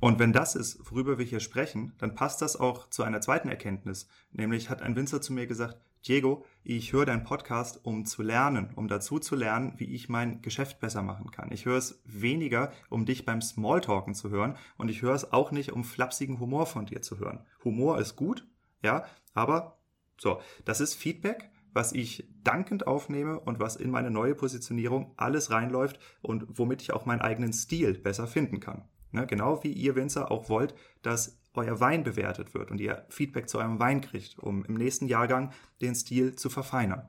Und 0.00 0.18
wenn 0.18 0.32
das 0.32 0.54
ist, 0.54 0.78
worüber 0.90 1.18
wir 1.18 1.24
hier 1.24 1.40
sprechen, 1.40 1.92
dann 1.98 2.14
passt 2.14 2.40
das 2.40 2.56
auch 2.56 2.88
zu 2.88 3.02
einer 3.02 3.20
zweiten 3.20 3.48
Erkenntnis. 3.48 4.08
Nämlich 4.30 4.70
hat 4.70 4.80
ein 4.80 4.94
Winzer 4.94 5.20
zu 5.20 5.32
mir 5.32 5.46
gesagt, 5.46 5.76
Diego, 6.06 6.44
ich 6.62 6.92
höre 6.92 7.06
deinen 7.06 7.24
Podcast, 7.24 7.80
um 7.84 8.04
zu 8.04 8.22
lernen, 8.22 8.72
um 8.76 8.88
dazu 8.88 9.18
zu 9.18 9.34
lernen, 9.34 9.74
wie 9.76 9.92
ich 9.94 10.08
mein 10.08 10.42
Geschäft 10.42 10.80
besser 10.80 11.02
machen 11.02 11.30
kann. 11.30 11.50
Ich 11.52 11.64
höre 11.64 11.76
es 11.76 12.00
weniger, 12.04 12.72
um 12.88 13.04
dich 13.04 13.24
beim 13.24 13.42
Smalltalken 13.42 14.14
zu 14.14 14.30
hören 14.30 14.56
und 14.76 14.88
ich 14.88 15.02
höre 15.02 15.14
es 15.14 15.32
auch 15.32 15.50
nicht, 15.50 15.72
um 15.72 15.84
flapsigen 15.84 16.40
Humor 16.40 16.66
von 16.66 16.86
dir 16.86 17.02
zu 17.02 17.18
hören. 17.18 17.44
Humor 17.64 17.98
ist 17.98 18.16
gut, 18.16 18.46
ja, 18.82 19.04
aber 19.34 19.78
so, 20.18 20.40
das 20.64 20.80
ist 20.80 20.94
Feedback, 20.94 21.50
was 21.72 21.92
ich 21.92 22.28
dankend 22.42 22.86
aufnehme 22.86 23.38
und 23.38 23.60
was 23.60 23.76
in 23.76 23.90
meine 23.90 24.10
neue 24.10 24.34
Positionierung 24.34 25.12
alles 25.16 25.50
reinläuft 25.50 25.98
und 26.22 26.46
womit 26.48 26.82
ich 26.82 26.92
auch 26.92 27.06
meinen 27.06 27.20
eigenen 27.20 27.52
Stil 27.52 27.98
besser 27.98 28.26
finden 28.26 28.60
kann. 28.60 28.88
Ne, 29.10 29.26
genau 29.26 29.64
wie 29.64 29.72
ihr 29.72 29.96
Winzer 29.96 30.30
auch 30.30 30.50
wollt, 30.50 30.74
dass 31.00 31.37
euer 31.58 31.80
Wein 31.80 32.04
bewertet 32.04 32.54
wird 32.54 32.70
und 32.70 32.80
ihr 32.80 33.06
Feedback 33.08 33.48
zu 33.48 33.58
eurem 33.58 33.78
Wein 33.78 34.00
kriegt, 34.00 34.38
um 34.38 34.64
im 34.64 34.74
nächsten 34.74 35.06
Jahrgang 35.06 35.52
den 35.80 35.94
Stil 35.94 36.34
zu 36.36 36.50
verfeinern. 36.50 37.08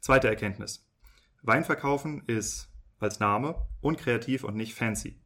Zweite 0.00 0.28
Erkenntnis. 0.28 0.88
Wein 1.42 1.64
verkaufen 1.64 2.22
ist 2.26 2.72
als 2.98 3.20
Name 3.20 3.66
unkreativ 3.80 4.44
und 4.44 4.56
nicht 4.56 4.74
fancy. 4.74 5.20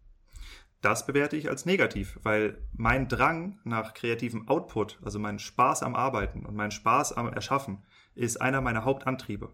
Das 0.81 1.07
bewerte 1.07 1.37
ich 1.37 1.49
als 1.49 1.67
negativ, 1.67 2.19
weil 2.23 2.63
mein 2.73 3.09
Drang 3.09 3.59
nach 3.65 3.95
kreativem 3.95 4.47
Output, 4.49 5.01
also 5.03 5.19
mein 5.19 5.39
Spaß 5.39 5.83
am 5.83 5.97
Arbeiten 5.97 6.45
und 6.45 6.55
mein 6.55 6.71
Spaß 6.71 7.15
am 7.15 7.33
Erschaffen, 7.33 7.85
ist 8.15 8.41
einer 8.41 8.61
meiner 8.61 8.85
Hauptantriebe. 8.85 9.53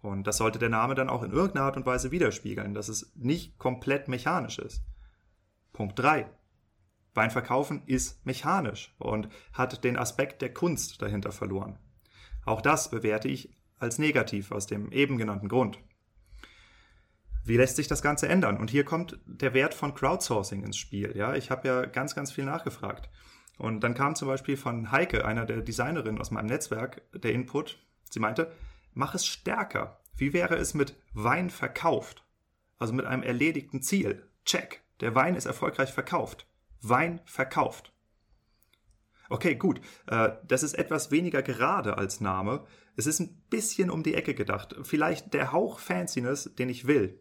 Und 0.00 0.26
das 0.26 0.36
sollte 0.36 0.58
der 0.58 0.68
Name 0.68 0.94
dann 0.94 1.08
auch 1.08 1.22
in 1.22 1.32
irgendeiner 1.32 1.64
Art 1.64 1.76
und 1.76 1.86
Weise 1.86 2.10
widerspiegeln, 2.10 2.74
dass 2.74 2.88
es 2.88 3.12
nicht 3.16 3.58
komplett 3.58 4.06
mechanisch 4.06 4.58
ist. 4.58 4.84
Punkt 5.72 5.98
3. 5.98 6.30
Wein 7.14 7.30
verkaufen 7.30 7.82
ist 7.86 8.24
mechanisch 8.26 8.94
und 8.98 9.28
hat 9.52 9.84
den 9.84 9.96
Aspekt 9.96 10.42
der 10.42 10.52
Kunst 10.52 11.00
dahinter 11.00 11.32
verloren. 11.32 11.78
Auch 12.44 12.60
das 12.60 12.90
bewerte 12.90 13.28
ich 13.28 13.54
als 13.78 13.98
negativ 13.98 14.52
aus 14.52 14.66
dem 14.66 14.92
eben 14.92 15.16
genannten 15.16 15.48
Grund. 15.48 15.78
Wie 17.44 17.56
lässt 17.56 17.76
sich 17.76 17.88
das 17.88 18.02
Ganze 18.02 18.28
ändern? 18.28 18.56
Und 18.56 18.70
hier 18.70 18.84
kommt 18.84 19.18
der 19.26 19.52
Wert 19.52 19.74
von 19.74 19.94
Crowdsourcing 19.94 20.64
ins 20.64 20.78
Spiel. 20.78 21.14
Ja, 21.14 21.34
ich 21.34 21.50
habe 21.50 21.68
ja 21.68 21.84
ganz, 21.84 22.14
ganz 22.14 22.32
viel 22.32 22.44
nachgefragt. 22.44 23.10
Und 23.58 23.80
dann 23.80 23.94
kam 23.94 24.16
zum 24.16 24.28
Beispiel 24.28 24.56
von 24.56 24.90
Heike, 24.90 25.24
einer 25.24 25.44
der 25.44 25.60
Designerinnen 25.60 26.20
aus 26.20 26.30
meinem 26.30 26.46
Netzwerk, 26.46 27.02
der 27.12 27.32
Input. 27.32 27.78
Sie 28.10 28.18
meinte, 28.18 28.52
mach 28.94 29.14
es 29.14 29.26
stärker. 29.26 30.00
Wie 30.16 30.32
wäre 30.32 30.56
es 30.56 30.74
mit 30.74 30.96
Wein 31.12 31.50
verkauft? 31.50 32.24
Also 32.78 32.94
mit 32.94 33.04
einem 33.04 33.22
erledigten 33.22 33.82
Ziel. 33.82 34.26
Check. 34.44 34.82
Der 35.00 35.14
Wein 35.14 35.36
ist 35.36 35.46
erfolgreich 35.46 35.92
verkauft. 35.92 36.46
Wein 36.88 37.20
verkauft. 37.24 37.92
Okay, 39.28 39.54
gut. 39.56 39.80
Äh, 40.06 40.32
das 40.46 40.62
ist 40.62 40.74
etwas 40.74 41.10
weniger 41.10 41.42
gerade 41.42 41.96
als 41.98 42.20
Name. 42.20 42.64
Es 42.96 43.06
ist 43.06 43.20
ein 43.20 43.42
bisschen 43.50 43.90
um 43.90 44.02
die 44.02 44.14
Ecke 44.14 44.34
gedacht. 44.34 44.76
Vielleicht 44.82 45.34
der 45.34 45.52
Hauch 45.52 45.78
Fanciness, 45.78 46.54
den 46.54 46.68
ich 46.68 46.86
will. 46.86 47.18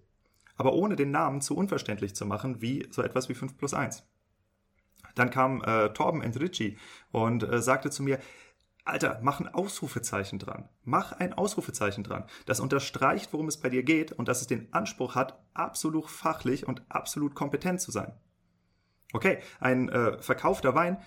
Aber 0.56 0.74
ohne 0.74 0.96
den 0.96 1.12
Namen 1.12 1.42
zu 1.42 1.56
unverständlich 1.56 2.16
zu 2.16 2.26
machen, 2.26 2.62
wie 2.62 2.88
so 2.92 3.02
etwas 3.02 3.30
wie 3.30 3.34
5 3.34 3.58
plus 3.58 3.74
1. 3.74 4.04
Dann 5.16 5.30
kam 5.30 5.64
äh, 5.64 5.90
Torben 5.90 6.22
Entrici 6.22 6.78
und 7.12 7.44
äh, 7.44 7.62
sagte 7.62 7.90
zu 7.90 8.04
mir, 8.04 8.20
Alter, 8.86 9.20
mach 9.24 9.40
ein 9.40 9.48
Ausrufezeichen 9.48 10.40
dran. 10.40 10.68
Mach 10.84 11.14
ein 11.14 11.34
Ausrufezeichen 11.34 12.04
dran. 12.04 12.26
Das 12.46 12.60
unterstreicht, 12.60 13.32
worum 13.32 13.48
es 13.48 13.58
bei 13.58 13.70
dir 13.70 13.84
geht 13.84 14.12
und 14.12 14.28
dass 14.28 14.42
es 14.42 14.48
den 14.48 14.72
Anspruch 14.74 15.16
hat, 15.16 15.42
absolut 15.54 16.10
fachlich 16.10 16.68
und 16.68 16.84
absolut 16.90 17.34
kompetent 17.34 17.80
zu 17.80 17.92
sein. 17.92 18.14
Okay, 19.14 19.40
ein 19.60 19.90
äh, 19.90 20.22
verkaufter 20.22 20.76
Wein 20.76 20.98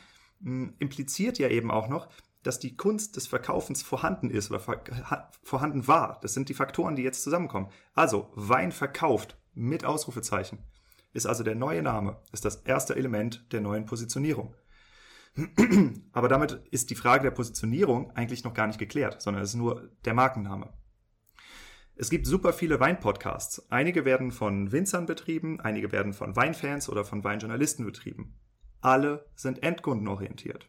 mh, 0.40 0.50
hm, 0.50 0.74
impliziert 0.78 1.38
ja 1.38 1.48
eben 1.48 1.70
auch 1.70 1.88
noch, 1.88 2.08
dass 2.42 2.58
die 2.58 2.76
Kunst 2.76 3.16
des 3.16 3.26
Verkaufens 3.26 3.82
vorhanden 3.82 4.30
ist 4.30 4.50
oder 4.50 4.60
vorhanden 5.42 5.88
war. 5.88 6.18
Das 6.22 6.32
sind 6.32 6.48
die 6.48 6.54
Faktoren, 6.54 6.94
die 6.94 7.02
jetzt 7.02 7.24
zusammenkommen. 7.24 7.68
Also 7.94 8.30
Wein 8.36 8.70
verkauft 8.70 9.36
mit 9.54 9.84
Ausrufezeichen 9.84 10.58
ist 11.16 11.26
also 11.26 11.42
der 11.42 11.54
neue 11.54 11.82
Name, 11.82 12.18
ist 12.32 12.44
das 12.44 12.56
erste 12.56 12.94
Element 12.94 13.50
der 13.52 13.62
neuen 13.62 13.86
Positionierung. 13.86 14.54
Aber 16.12 16.28
damit 16.28 16.60
ist 16.70 16.90
die 16.90 16.94
Frage 16.94 17.24
der 17.24 17.30
Positionierung 17.30 18.10
eigentlich 18.12 18.44
noch 18.44 18.54
gar 18.54 18.66
nicht 18.66 18.78
geklärt, 18.78 19.20
sondern 19.20 19.42
es 19.42 19.50
ist 19.50 19.56
nur 19.56 19.90
der 20.04 20.14
Markenname. 20.14 20.72
Es 21.98 22.10
gibt 22.10 22.26
super 22.26 22.52
viele 22.52 22.78
Weinpodcasts. 22.78 23.70
Einige 23.70 24.04
werden 24.04 24.30
von 24.30 24.70
Winzern 24.70 25.06
betrieben, 25.06 25.60
einige 25.60 25.92
werden 25.92 26.12
von 26.12 26.36
Weinfans 26.36 26.90
oder 26.90 27.06
von 27.06 27.24
Weinjournalisten 27.24 27.86
betrieben. 27.86 28.38
Alle 28.82 29.30
sind 29.34 29.62
endkundenorientiert. 29.62 30.68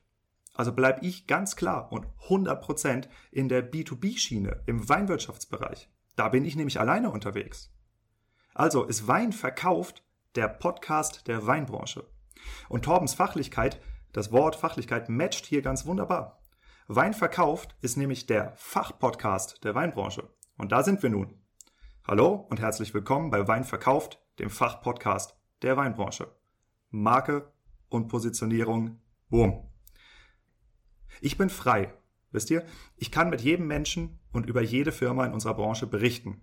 Also 0.54 0.72
bleibe 0.72 1.06
ich 1.06 1.28
ganz 1.28 1.58
klar 1.58 1.92
und 1.92 2.08
100% 2.30 3.10
in 3.30 3.50
der 3.50 3.70
B2B-Schiene 3.70 4.64
im 4.68 4.88
Weinwirtschaftsbereich. 4.88 5.90
Da 6.16 6.30
bin 6.30 6.46
ich 6.46 6.56
nämlich 6.56 6.80
alleine 6.80 7.12
unterwegs. 7.12 7.74
Also 8.54 8.86
ist 8.86 9.10
Wein 9.10 9.34
verkauft 9.34 10.06
der 10.36 10.48
Podcast 10.48 11.28
der 11.28 11.46
Weinbranche. 11.46 12.08
Und 12.70 12.86
Torbens 12.86 13.16
Fachlichkeit, 13.16 13.82
das 14.14 14.32
Wort 14.32 14.56
Fachlichkeit 14.56 15.10
matcht 15.10 15.46
hier 15.46 15.62
ganz 15.62 15.86
wunderbar. 15.86 16.42
Wein 16.88 17.14
verkauft 17.14 17.76
ist 17.82 17.98
nämlich 17.98 18.28
der 18.28 18.54
Fachpodcast 18.56 19.66
der 19.66 19.76
Weinbranche. 19.76 20.30
Und 20.58 20.72
da 20.72 20.82
sind 20.82 21.04
wir 21.04 21.12
nun. 21.12 21.36
Hallo 22.04 22.48
und 22.50 22.60
herzlich 22.60 22.92
willkommen 22.92 23.30
bei 23.30 23.48
Wein 23.48 23.64
verkauft, 23.64 24.20
dem 24.40 24.50
Fachpodcast 24.50 25.38
der 25.62 25.78
Weinbranche. 25.78 26.32
Marke 26.90 27.54
und 27.90 28.08
Positionierung, 28.08 29.00
boom. 29.30 29.70
Ich 31.22 31.38
bin 31.38 31.52
frei, 31.52 31.94
wisst 32.32 32.50
ihr? 32.50 32.66
Ich 32.96 33.12
kann 33.12 33.30
mit 33.30 33.42
jedem 33.42 33.68
Menschen 33.68 34.20
und 34.32 34.48
über 34.48 34.64
jede 34.64 34.92
Firma 34.92 35.28
in 35.28 35.34
unserer 35.34 35.54
Branche 35.54 35.86
berichten. 35.86 36.42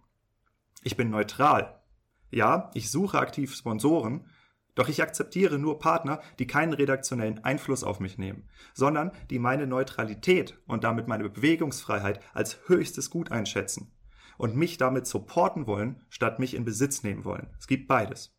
Ich 0.84 0.96
bin 0.96 1.10
neutral. 1.10 1.82
Ja, 2.30 2.70
ich 2.74 2.92
suche 2.92 3.18
aktiv 3.18 3.52
Sponsoren, 3.52 4.28
doch 4.76 4.88
ich 4.88 5.02
akzeptiere 5.02 5.58
nur 5.58 5.80
Partner, 5.80 6.20
die 6.38 6.46
keinen 6.46 6.72
redaktionellen 6.72 7.42
Einfluss 7.42 7.82
auf 7.82 7.98
mich 7.98 8.16
nehmen, 8.16 8.48
sondern 8.74 9.10
die 9.30 9.40
meine 9.40 9.66
Neutralität 9.66 10.56
und 10.66 10.84
damit 10.84 11.08
meine 11.08 11.28
Bewegungsfreiheit 11.28 12.20
als 12.32 12.60
höchstes 12.68 13.10
Gut 13.10 13.32
einschätzen 13.32 13.93
und 14.38 14.56
mich 14.56 14.76
damit 14.76 15.06
supporten 15.06 15.66
wollen, 15.66 16.02
statt 16.08 16.38
mich 16.38 16.54
in 16.54 16.64
Besitz 16.64 17.02
nehmen 17.02 17.24
wollen. 17.24 17.48
Es 17.58 17.66
gibt 17.66 17.88
beides. 17.88 18.34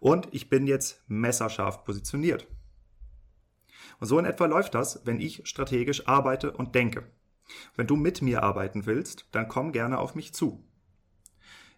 Und 0.00 0.28
ich 0.32 0.48
bin 0.48 0.66
jetzt 0.66 1.02
messerscharf 1.08 1.84
positioniert. 1.84 2.46
Und 4.00 4.06
so 4.06 4.18
in 4.18 4.24
etwa 4.24 4.46
läuft 4.46 4.74
das, 4.74 5.02
wenn 5.04 5.20
ich 5.20 5.42
strategisch 5.44 6.06
arbeite 6.08 6.52
und 6.52 6.74
denke. 6.74 7.10
Wenn 7.76 7.86
du 7.86 7.96
mit 7.96 8.22
mir 8.22 8.42
arbeiten 8.42 8.86
willst, 8.86 9.28
dann 9.32 9.48
komm 9.48 9.72
gerne 9.72 9.98
auf 9.98 10.14
mich 10.14 10.34
zu. 10.34 10.64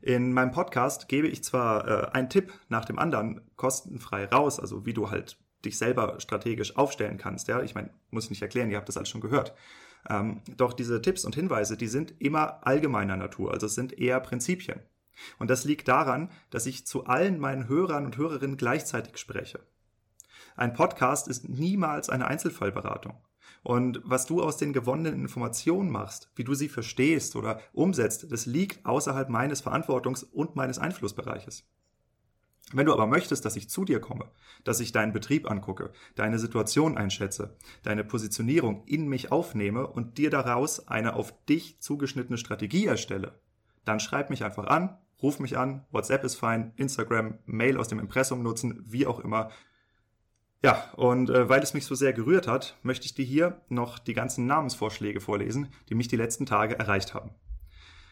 In 0.01 0.33
meinem 0.33 0.51
Podcast 0.51 1.09
gebe 1.09 1.29
ich 1.29 1.43
zwar 1.43 1.89
äh, 1.89 2.11
einen 2.13 2.29
Tipp 2.29 2.53
nach 2.69 2.85
dem 2.85 2.99
anderen 2.99 3.41
kostenfrei 3.57 4.27
raus, 4.27 4.61
also 4.61 4.85
wie 4.85 4.93
du 4.93 5.11
halt 5.11 5.39
dich 5.65 5.79
selber 5.79 6.21
strategisch 6.21 6.77
aufstellen 6.77 7.17
kannst. 7.17 7.49
Ja, 7.49 7.63
ich 7.63 7.75
meine, 7.75 7.91
muss 8.11 8.25
ich 8.25 8.31
nicht 8.31 8.43
erklären, 8.43 8.71
ihr 8.71 8.77
habt 8.77 8.89
das 8.89 8.99
alles 8.99 9.09
schon 9.09 9.23
gehört. 9.23 9.55
Ähm, 10.09 10.43
doch 10.57 10.73
diese 10.73 11.01
Tipps 11.01 11.25
und 11.25 11.35
Hinweise, 11.35 11.77
die 11.77 11.87
sind 11.87 12.21
immer 12.21 12.67
allgemeiner 12.67 13.17
Natur, 13.17 13.53
also 13.53 13.67
es 13.67 13.75
sind 13.75 13.99
eher 13.99 14.21
Prinzipien. 14.21 14.81
Und 15.39 15.49
das 15.49 15.65
liegt 15.65 15.89
daran, 15.89 16.31
dass 16.51 16.67
ich 16.67 16.87
zu 16.87 17.07
allen 17.07 17.39
meinen 17.39 17.69
Hörern 17.69 18.05
und 18.05 18.17
Hörerinnen 18.17 18.57
gleichzeitig 18.57 19.19
spreche. 19.19 19.61
Ein 20.57 20.75
Podcast 20.75 21.29
ist 21.29 21.49
niemals 21.49 22.11
eine 22.11 22.27
Einzelfallberatung. 22.27 23.15
Und 23.63 24.03
was 24.05 24.27
du 24.27 24.43
aus 24.43 24.57
den 24.57 24.73
gewonnenen 24.73 25.23
Informationen 25.23 25.91
machst, 25.91 26.31
wie 26.37 26.45
du 26.45 26.55
sie 26.55 26.69
verstehst 26.69 27.35
oder 27.35 27.61
umsetzt, 27.73 28.31
das 28.31 28.47
liegt 28.47 28.85
außerhalb 28.85 29.31
meines 29.31 29.65
Verantwortungs- 29.65 30.25
und 30.25 30.55
meines 30.55 30.79
Einflussbereiches. 30.79 31.65
Wenn 32.73 32.87
du 32.87 32.93
aber 32.93 33.07
möchtest, 33.07 33.45
dass 33.45 33.57
ich 33.57 33.69
zu 33.69 33.85
dir 33.85 34.01
komme, 34.01 34.31
dass 34.65 34.81
ich 34.81 34.93
deinen 34.93 35.13
Betrieb 35.13 35.51
angucke, 35.51 35.93
deine 36.15 36.39
Situation 36.39 36.97
einschätze, 36.97 37.57
deine 37.83 38.05
Positionierung 38.05 38.85
in 38.87 39.07
mich 39.07 39.31
aufnehme 39.31 39.87
und 39.87 40.19
dir 40.19 40.31
daraus 40.31 40.89
eine 40.89 41.15
auf 41.15 41.35
dich 41.45 41.81
zugeschnittene 41.81 42.39
Strategie 42.39 42.87
erstelle, 42.87 43.39
dann 43.85 44.01
schreib 44.01 44.31
mich 44.31 44.45
einfach 44.45 44.67
an, 44.67 44.97
ruf 45.23 45.41
mich 45.41 45.59
an, 45.59 45.85
WhatsApp 45.91 46.25
ist 46.25 46.37
fein, 46.37 46.73
Instagram, 46.77 47.39
Mail 47.45 47.77
aus 47.77 47.89
dem 47.89 47.99
Impressum 47.99 48.43
nutzen, 48.43 48.83
wie 48.87 49.07
auch 49.07 49.21
immer. 49.21 49.51
Ja, 50.63 50.91
und 50.97 51.29
äh, 51.29 51.49
weil 51.49 51.63
es 51.63 51.75
mich 51.75 51.85
so 51.85 51.95
sehr 51.95 52.15
gerührt 52.15 52.49
hat, 52.49 52.79
möchte 52.83 53.05
ich 53.05 53.15
dir 53.15 53.25
hier 53.25 53.61
noch 53.69 53.99
die 53.99 54.15
ganzen 54.15 54.47
Namensvorschläge 54.47 55.21
vorlesen, 55.21 55.69
die 55.91 55.95
mich 55.95 56.09
die 56.09 56.17
letzten 56.17 56.47
Tage 56.47 56.79
erreicht 56.79 57.13
haben. 57.13 57.31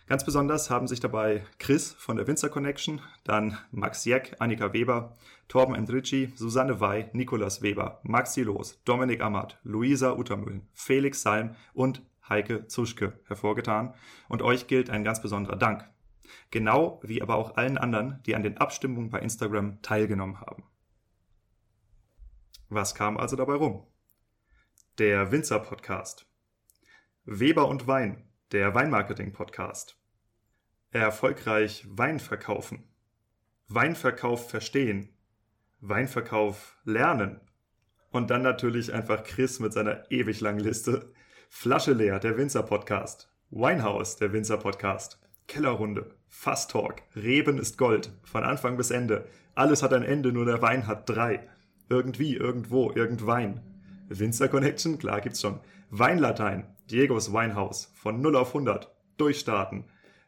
Ganz 0.08 0.24
besonders 0.24 0.68
haben 0.68 0.88
sich 0.88 1.00
dabei 1.00 1.44
Chris 1.58 1.92
von 1.92 2.16
der 2.16 2.26
Winzer 2.26 2.48
Connection, 2.48 3.00
dann 3.24 3.56
Max 3.70 4.04
Jeck, 4.04 4.36
Annika 4.40 4.72
Weber, 4.72 5.16
Torben 5.48 5.74
Endricci, 5.74 6.32
Susanne 6.34 6.80
Wey, 6.80 7.08
Nikolas 7.12 7.62
Weber, 7.62 8.00
Maxi 8.02 8.42
Los, 8.42 8.82
Dominik 8.84 9.20
Amat, 9.20 9.58
Luisa 9.62 10.12
Uttermühlen, 10.12 10.68
Felix 10.72 11.22
Salm 11.22 11.54
und 11.72 12.02
Heike 12.28 12.66
Zuschke 12.66 13.20
hervorgetan. 13.26 13.94
Und 14.28 14.42
euch 14.42 14.66
gilt 14.66 14.90
ein 14.90 15.04
ganz 15.04 15.22
besonderer 15.22 15.56
Dank. 15.56 15.88
Genau 16.50 17.00
wie 17.02 17.22
aber 17.22 17.36
auch 17.36 17.56
allen 17.56 17.78
anderen, 17.78 18.22
die 18.26 18.34
an 18.34 18.42
den 18.42 18.58
Abstimmungen 18.58 19.10
bei 19.10 19.20
Instagram 19.20 19.82
teilgenommen 19.82 20.40
haben. 20.40 20.64
Was 22.68 22.94
kam 22.94 23.18
also 23.18 23.36
dabei 23.36 23.54
rum? 23.54 23.86
Der 24.98 25.30
Winzer 25.30 25.58
Podcast. 25.58 26.26
Weber 27.24 27.68
und 27.68 27.86
Wein, 27.86 28.31
der 28.52 28.74
Weinmarketing 28.74 29.32
Podcast. 29.32 29.96
Erfolgreich 30.90 31.86
Wein 31.88 32.20
verkaufen. 32.20 32.84
Weinverkauf 33.68 34.50
verstehen. 34.50 35.08
Weinverkauf 35.80 36.76
lernen. 36.84 37.40
Und 38.10 38.28
dann 38.28 38.42
natürlich 38.42 38.92
einfach 38.92 39.24
Chris 39.24 39.58
mit 39.58 39.72
seiner 39.72 40.10
ewig 40.10 40.42
langen 40.42 40.60
Liste. 40.60 41.14
Flasche 41.48 41.94
leer, 41.94 42.18
der 42.18 42.36
Winzer 42.36 42.62
Podcast. 42.62 43.32
Winehouse, 43.48 44.16
der 44.16 44.34
Winzer 44.34 44.58
Podcast. 44.58 45.18
Kellerrunde. 45.48 46.14
Fast 46.28 46.72
Talk. 46.72 46.96
Reben 47.16 47.56
ist 47.56 47.78
Gold. 47.78 48.12
Von 48.22 48.44
Anfang 48.44 48.76
bis 48.76 48.90
Ende. 48.90 49.26
Alles 49.54 49.82
hat 49.82 49.94
ein 49.94 50.02
Ende, 50.02 50.30
nur 50.30 50.44
der 50.44 50.60
Wein 50.60 50.86
hat 50.86 51.08
drei. 51.08 51.48
Irgendwie, 51.88 52.36
irgendwo, 52.36 52.92
irgendwein. 52.92 53.62
Winzer 54.10 54.48
Connection, 54.48 54.98
klar 54.98 55.22
gibt's 55.22 55.40
schon. 55.40 55.58
Weinlatein, 55.94 56.74
Diegos 56.90 57.34
Weinhaus, 57.34 57.92
von 57.94 58.22
0 58.22 58.36
auf 58.36 58.48
100, 58.48 58.90
durchstarten. 59.18 59.84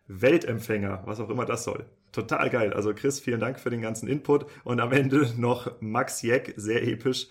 Weltempfänger, 0.09 1.05
was 1.07 1.21
auch 1.21 1.31
immer 1.31 1.47
das 1.47 1.65
soll. 1.65 1.87
Total 2.13 2.51
geil. 2.51 2.75
Also 2.75 2.93
Chris, 2.93 3.19
vielen 3.19 3.41
Dank 3.41 3.59
für 3.59 3.71
den 3.71 3.81
ganzen 3.81 4.07
Input. 4.07 4.45
Und 4.65 4.79
am 4.79 4.93
Ende 4.93 5.33
noch 5.39 5.81
Max 5.81 6.21
Jeck, 6.21 6.53
sehr 6.59 6.87
episch, 6.87 7.29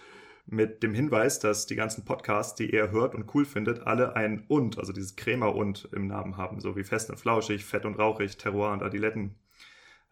mit 0.48 0.82
dem 0.82 0.96
Hinweis, 0.96 1.40
dass 1.40 1.68
die 1.68 1.76
ganzen 1.76 2.06
Podcasts, 2.06 2.56
die 2.56 2.74
er 2.74 2.90
hört 2.90 3.14
und 3.14 3.34
cool 3.36 3.46
findet, 3.46 3.86
alle 3.86 4.16
ein 4.16 4.46
und, 4.48 4.80
also 4.80 4.94
dieses 4.94 5.16
Krämer 5.16 5.54
und 5.54 5.88
im 5.94 6.08
Namen 6.08 6.36
haben, 6.36 6.60
so 6.60 6.76
wie 6.76 6.84
fest 6.84 7.12
und 7.12 7.20
flauschig, 7.20 7.64
fett 7.64 7.86
und 7.86 8.00
rauchig, 8.00 8.38
Terroir 8.38 8.74
und 8.74 8.82
Adiletten. 8.82 9.36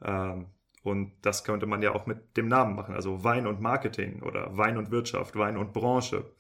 Ähm, 0.04 0.46
und 0.84 1.14
das 1.24 1.44
könnte 1.44 1.66
man 1.66 1.82
ja 1.82 1.96
auch 1.96 2.06
mit 2.06 2.38
dem 2.38 2.48
Namen 2.48 2.76
machen, 2.76 2.94
also 2.94 3.24
Wein 3.24 3.48
und 3.48 3.62
Marketing 3.62 4.22
oder 4.22 4.56
Wein 4.56 4.78
und 4.78 4.92
Wirtschaft, 4.92 5.36
Wein 5.36 5.58
und 5.58 5.74
Branche. 5.74 6.32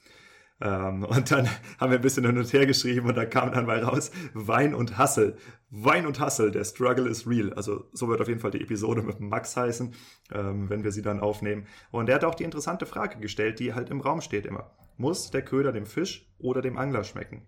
Ähm, 0.61 1.03
und 1.03 1.31
dann 1.31 1.47
haben 1.79 1.91
wir 1.91 1.97
ein 1.97 2.01
bisschen 2.01 2.25
hin 2.25 2.37
und 2.37 2.53
her 2.53 2.65
geschrieben 2.65 3.07
und 3.07 3.17
da 3.17 3.25
kam 3.25 3.51
dann 3.51 3.65
mal 3.65 3.83
raus 3.83 4.11
Wein 4.33 4.73
und 4.75 4.97
Hassel. 4.97 5.37
Wein 5.69 6.05
und 6.05 6.19
Hassel, 6.19 6.51
der 6.51 6.63
Struggle 6.63 7.07
is 7.07 7.27
real. 7.27 7.53
Also 7.53 7.85
so 7.93 8.07
wird 8.09 8.21
auf 8.21 8.27
jeden 8.27 8.39
Fall 8.39 8.51
die 8.51 8.61
Episode 8.61 9.01
mit 9.01 9.19
Max 9.19 9.55
heißen, 9.57 9.93
ähm, 10.33 10.69
wenn 10.69 10.83
wir 10.83 10.91
sie 10.91 11.01
dann 11.01 11.19
aufnehmen. 11.19 11.65
Und 11.91 12.09
er 12.09 12.15
hat 12.15 12.25
auch 12.25 12.35
die 12.35 12.43
interessante 12.43 12.85
Frage 12.85 13.19
gestellt, 13.19 13.59
die 13.59 13.73
halt 13.73 13.89
im 13.89 14.01
Raum 14.01 14.21
steht 14.21 14.45
immer. 14.45 14.71
Muss 14.97 15.31
der 15.31 15.43
Köder 15.43 15.71
dem 15.71 15.85
Fisch 15.85 16.29
oder 16.37 16.61
dem 16.61 16.77
Angler 16.77 17.03
schmecken? 17.03 17.45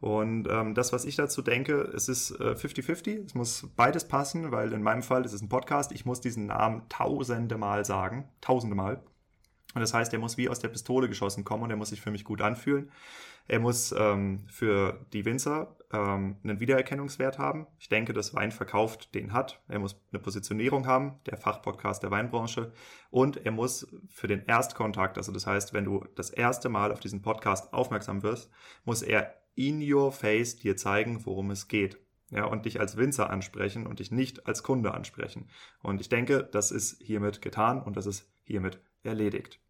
Und 0.00 0.46
ähm, 0.50 0.74
das, 0.74 0.92
was 0.92 1.04
ich 1.04 1.16
dazu 1.16 1.42
denke, 1.42 1.80
es 1.94 2.08
ist 2.08 2.38
50-50. 2.38 3.08
Äh, 3.08 3.24
es 3.24 3.34
muss 3.34 3.68
beides 3.76 4.06
passen, 4.06 4.52
weil 4.52 4.72
in 4.72 4.82
meinem 4.82 5.02
Fall 5.02 5.24
ist 5.24 5.32
es 5.32 5.42
ein 5.42 5.48
Podcast. 5.48 5.90
Ich 5.92 6.04
muss 6.04 6.20
diesen 6.20 6.46
Namen 6.46 6.82
tausende 6.88 7.56
Mal 7.56 7.84
sagen. 7.84 8.28
Tausende 8.40 8.76
Mal. 8.76 9.02
Und 9.76 9.82
das 9.82 9.92
heißt, 9.92 10.10
er 10.14 10.18
muss 10.18 10.38
wie 10.38 10.48
aus 10.48 10.58
der 10.58 10.68
Pistole 10.68 11.06
geschossen 11.06 11.44
kommen 11.44 11.64
und 11.64 11.70
er 11.70 11.76
muss 11.76 11.90
sich 11.90 12.00
für 12.00 12.10
mich 12.10 12.24
gut 12.24 12.40
anfühlen. 12.40 12.90
Er 13.46 13.60
muss 13.60 13.92
ähm, 13.92 14.46
für 14.48 15.04
die 15.12 15.26
Winzer 15.26 15.76
ähm, 15.92 16.36
einen 16.42 16.60
Wiedererkennungswert 16.60 17.38
haben. 17.38 17.66
Ich 17.78 17.90
denke, 17.90 18.14
dass 18.14 18.32
Wein 18.32 18.52
verkauft 18.52 19.14
den 19.14 19.34
hat. 19.34 19.60
Er 19.68 19.78
muss 19.78 20.00
eine 20.10 20.18
Positionierung 20.18 20.86
haben, 20.86 21.20
der 21.26 21.36
Fachpodcast 21.36 22.02
der 22.02 22.10
Weinbranche. 22.10 22.72
Und 23.10 23.44
er 23.44 23.52
muss 23.52 23.86
für 24.08 24.28
den 24.28 24.46
Erstkontakt, 24.46 25.18
also 25.18 25.30
das 25.30 25.46
heißt, 25.46 25.74
wenn 25.74 25.84
du 25.84 26.06
das 26.14 26.30
erste 26.30 26.70
Mal 26.70 26.90
auf 26.90 27.00
diesen 27.00 27.20
Podcast 27.20 27.74
aufmerksam 27.74 28.22
wirst, 28.22 28.50
muss 28.86 29.02
er 29.02 29.34
in 29.56 29.82
your 29.92 30.10
face 30.10 30.56
dir 30.56 30.78
zeigen, 30.78 31.26
worum 31.26 31.50
es 31.50 31.68
geht. 31.68 31.98
Ja, 32.30 32.46
und 32.46 32.64
dich 32.64 32.80
als 32.80 32.96
Winzer 32.96 33.28
ansprechen 33.28 33.86
und 33.86 33.98
dich 33.98 34.10
nicht 34.10 34.46
als 34.46 34.62
Kunde 34.62 34.94
ansprechen. 34.94 35.50
Und 35.82 36.00
ich 36.00 36.08
denke, 36.08 36.48
das 36.50 36.70
ist 36.70 37.02
hiermit 37.02 37.42
getan 37.42 37.82
und 37.82 37.98
das 37.98 38.06
ist 38.06 38.26
hiermit 38.42 38.80
erledigt. 39.02 39.60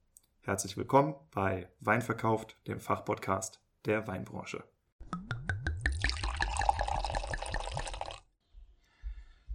Herzlich 0.47 0.77
willkommen 0.77 1.17
bei 1.33 1.69
Weinverkauft, 1.81 2.57
dem 2.69 2.79
Fachpodcast 2.79 3.61
der 3.85 4.07
Weinbranche. 4.07 4.63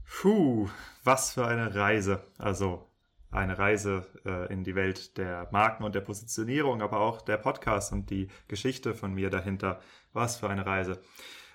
Puh, 0.03 0.67
was 1.05 1.31
für 1.31 1.47
eine 1.47 1.73
Reise. 1.75 2.21
Also 2.37 2.89
eine 3.29 3.57
Reise 3.57 4.05
äh, 4.25 4.51
in 4.51 4.65
die 4.65 4.75
Welt 4.75 5.17
der 5.17 5.47
Marken 5.53 5.85
und 5.85 5.95
der 5.95 6.01
Positionierung, 6.01 6.81
aber 6.81 6.99
auch 6.99 7.21
der 7.21 7.37
Podcast 7.37 7.93
und 7.93 8.09
die 8.09 8.27
Geschichte 8.49 8.93
von 8.93 9.13
mir 9.13 9.29
dahinter. 9.29 9.79
Was 10.11 10.35
für 10.35 10.49
eine 10.49 10.65
Reise. 10.65 11.01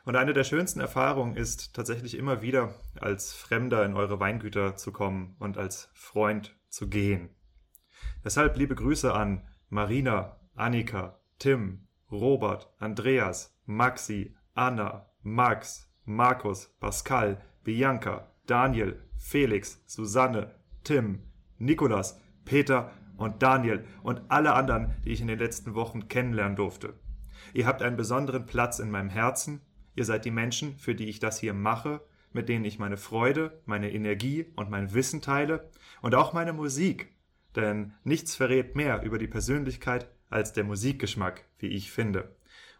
Und 0.07 0.17
eine 0.17 0.33
der 0.33 0.45
schönsten 0.45 0.81
Erfahrungen 0.81 1.37
ist 1.37 1.75
tatsächlich 1.75 2.17
immer 2.17 2.41
wieder 2.41 2.73
als 2.99 3.35
Fremder 3.35 3.85
in 3.85 3.97
eure 3.97 4.19
Weingüter 4.19 4.77
zu 4.77 4.93
kommen 4.93 5.37
und 5.39 5.59
als 5.59 5.91
Freund 5.93 6.57
zu 6.71 6.89
gehen. 6.89 7.36
Deshalb 8.25 8.57
liebe 8.57 8.75
Grüße 8.75 9.15
an 9.15 9.43
Marina, 9.69 10.37
Annika, 10.55 11.19
Tim, 11.39 11.87
Robert, 12.11 12.73
Andreas, 12.79 13.57
Maxi, 13.67 14.35
Anna, 14.55 15.07
Max, 15.23 15.93
Markus, 16.05 16.69
Pascal, 16.81 17.43
Bianca, 17.65 18.33
Daniel, 18.47 19.03
Felix, 19.17 19.83
Susanne, 19.87 20.55
Tim, 20.85 21.23
Nikolas, 21.59 22.21
Peter 22.45 22.93
und 23.17 23.43
Daniel 23.43 23.85
und 24.03 24.23
alle 24.29 24.55
anderen, 24.55 24.95
die 25.05 25.11
ich 25.11 25.21
in 25.21 25.27
den 25.27 25.39
letzten 25.39 25.75
Wochen 25.75 26.09
kennenlernen 26.09 26.57
durfte. 26.57 26.95
Ihr 27.55 27.67
habt 27.67 27.83
einen 27.83 27.97
besonderen 27.97 28.47
Platz 28.47 28.79
in 28.79 28.91
meinem 28.91 29.11
Herzen. 29.11 29.61
Ihr 29.95 30.05
seid 30.05 30.25
die 30.25 30.31
Menschen, 30.31 30.77
für 30.79 30.95
die 30.95 31.09
ich 31.09 31.19
das 31.19 31.41
hier 31.41 31.55
mache, 31.55 32.03
mit 32.33 32.49
denen 32.49 32.65
ich 32.65 32.79
meine 32.79 32.97
Freude, 32.97 33.63
meine 33.67 33.93
Energie 33.93 34.47
und 34.57 34.71
mein 34.71 34.93
Wissen 34.95 35.23
teile 35.23 35.71
und 36.03 36.15
auch 36.15 36.33
meine 36.33 36.53
Musik. 36.53 37.16
Denn 37.57 37.95
nichts 38.05 38.37
verrät 38.37 38.77
mehr 38.77 39.03
über 39.03 39.19
die 39.19 39.27
Persönlichkeit 39.27 40.09
als 40.29 40.53
der 40.53 40.65
Musikgeschmack, 40.65 41.45
wie 41.59 41.69
ich 41.69 41.91
finde. 41.91 42.37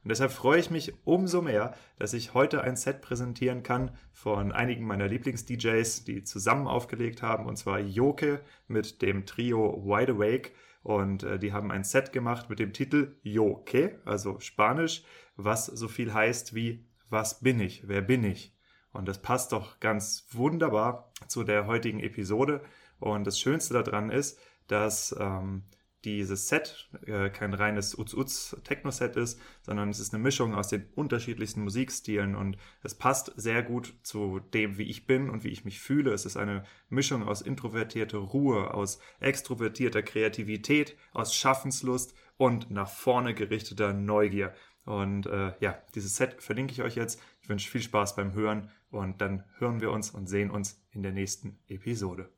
Und 0.07 0.11
deshalb 0.11 0.31
freue 0.31 0.61
ich 0.61 0.71
mich 0.71 0.93
umso 1.05 1.43
mehr, 1.43 1.75
dass 1.99 2.13
ich 2.13 2.33
heute 2.33 2.63
ein 2.63 2.77
Set 2.77 3.01
präsentieren 3.01 3.65
kann 3.65 3.91
von 4.13 4.53
einigen 4.53 4.87
meiner 4.87 5.09
Lieblings-DJs, 5.09 6.05
die 6.05 6.23
zusammen 6.23 6.69
aufgelegt 6.69 7.23
haben, 7.23 7.47
und 7.47 7.57
zwar 7.57 7.81
Joke 7.81 8.41
mit 8.69 9.03
dem 9.03 9.27
Trio 9.27 9.83
Wide 9.85 10.13
Awake. 10.13 10.53
Und 10.85 11.25
äh, 11.25 11.41
die 11.41 11.53
haben 11.53 11.73
ein 11.73 11.83
Set 11.83 12.13
gemacht 12.13 12.49
mit 12.49 12.61
dem 12.61 12.73
Titel 12.73 13.17
Joke, 13.25 13.99
also 14.05 14.39
Spanisch, 14.39 15.03
was 15.35 15.67
so 15.67 15.89
viel 15.89 16.15
heißt 16.15 16.55
wie 16.55 16.87
Was 17.11 17.41
bin 17.41 17.59
ich? 17.59 17.89
Wer 17.89 18.03
bin 18.03 18.23
ich? 18.23 18.57
Und 18.93 19.09
das 19.09 19.21
passt 19.21 19.51
doch 19.51 19.81
ganz 19.81 20.29
wunderbar 20.31 21.13
zu 21.27 21.43
der 21.43 21.67
heutigen 21.67 21.99
Episode. 21.99 22.63
Und 23.01 23.27
das 23.27 23.41
Schönste 23.41 23.75
daran 23.75 24.11
ist, 24.11 24.39
dass 24.69 25.15
ähm, 25.19 25.65
dieses 26.07 26.49
Set 26.49 26.89
äh, 27.07 27.31
kein 27.31 27.53
reines 27.53 27.99
Uz-Uz-Techno-Set 27.99 29.17
ist, 29.17 29.41
sondern 29.63 29.91
es 29.91 29.99
ist 29.99 30.15
eine 30.15 30.23
Mischung 30.23 30.55
aus 30.55 30.69
den 30.69 30.87
unterschiedlichsten 30.95 31.63
Musikstilen 31.63 32.37
und 32.37 32.57
es 32.83 32.95
passt 32.95 33.33
sehr 33.37 33.63
gut 33.63 33.95
zu 34.03 34.39
dem, 34.39 34.79
wie 34.79 34.85
ich 34.85 35.07
bin 35.07 35.29
und 35.29 35.43
wie 35.43 35.49
ich 35.49 35.65
mich 35.65 35.81
fühle. 35.81 36.13
Es 36.13 36.25
ist 36.25 36.37
eine 36.37 36.65
Mischung 36.89 37.25
aus 37.25 37.43
introvertierter 37.43 38.19
Ruhe, 38.19 38.73
aus 38.73 39.01
extrovertierter 39.19 40.03
Kreativität, 40.03 40.97
aus 41.13 41.35
Schaffenslust 41.35 42.15
und 42.37 42.71
nach 42.71 42.89
vorne 42.89 43.35
gerichteter 43.35 43.93
Neugier. 43.93 44.55
Und 44.85 45.27
äh, 45.27 45.55
ja, 45.59 45.83
dieses 45.97 46.15
Set 46.15 46.41
verlinke 46.41 46.73
ich 46.73 46.83
euch 46.83 46.95
jetzt. 46.95 47.21
Ich 47.43 47.49
wünsche 47.49 47.69
viel 47.69 47.83
Spaß 47.83 48.15
beim 48.15 48.33
Hören 48.33 48.71
und 48.91 49.21
dann 49.21 49.43
hören 49.59 49.81
wir 49.81 49.91
uns 49.91 50.11
und 50.11 50.29
sehen 50.29 50.53
uns 50.53 50.81
in 50.93 51.03
der 51.03 51.13
nächsten 51.13 51.59
Episode. 51.67 52.31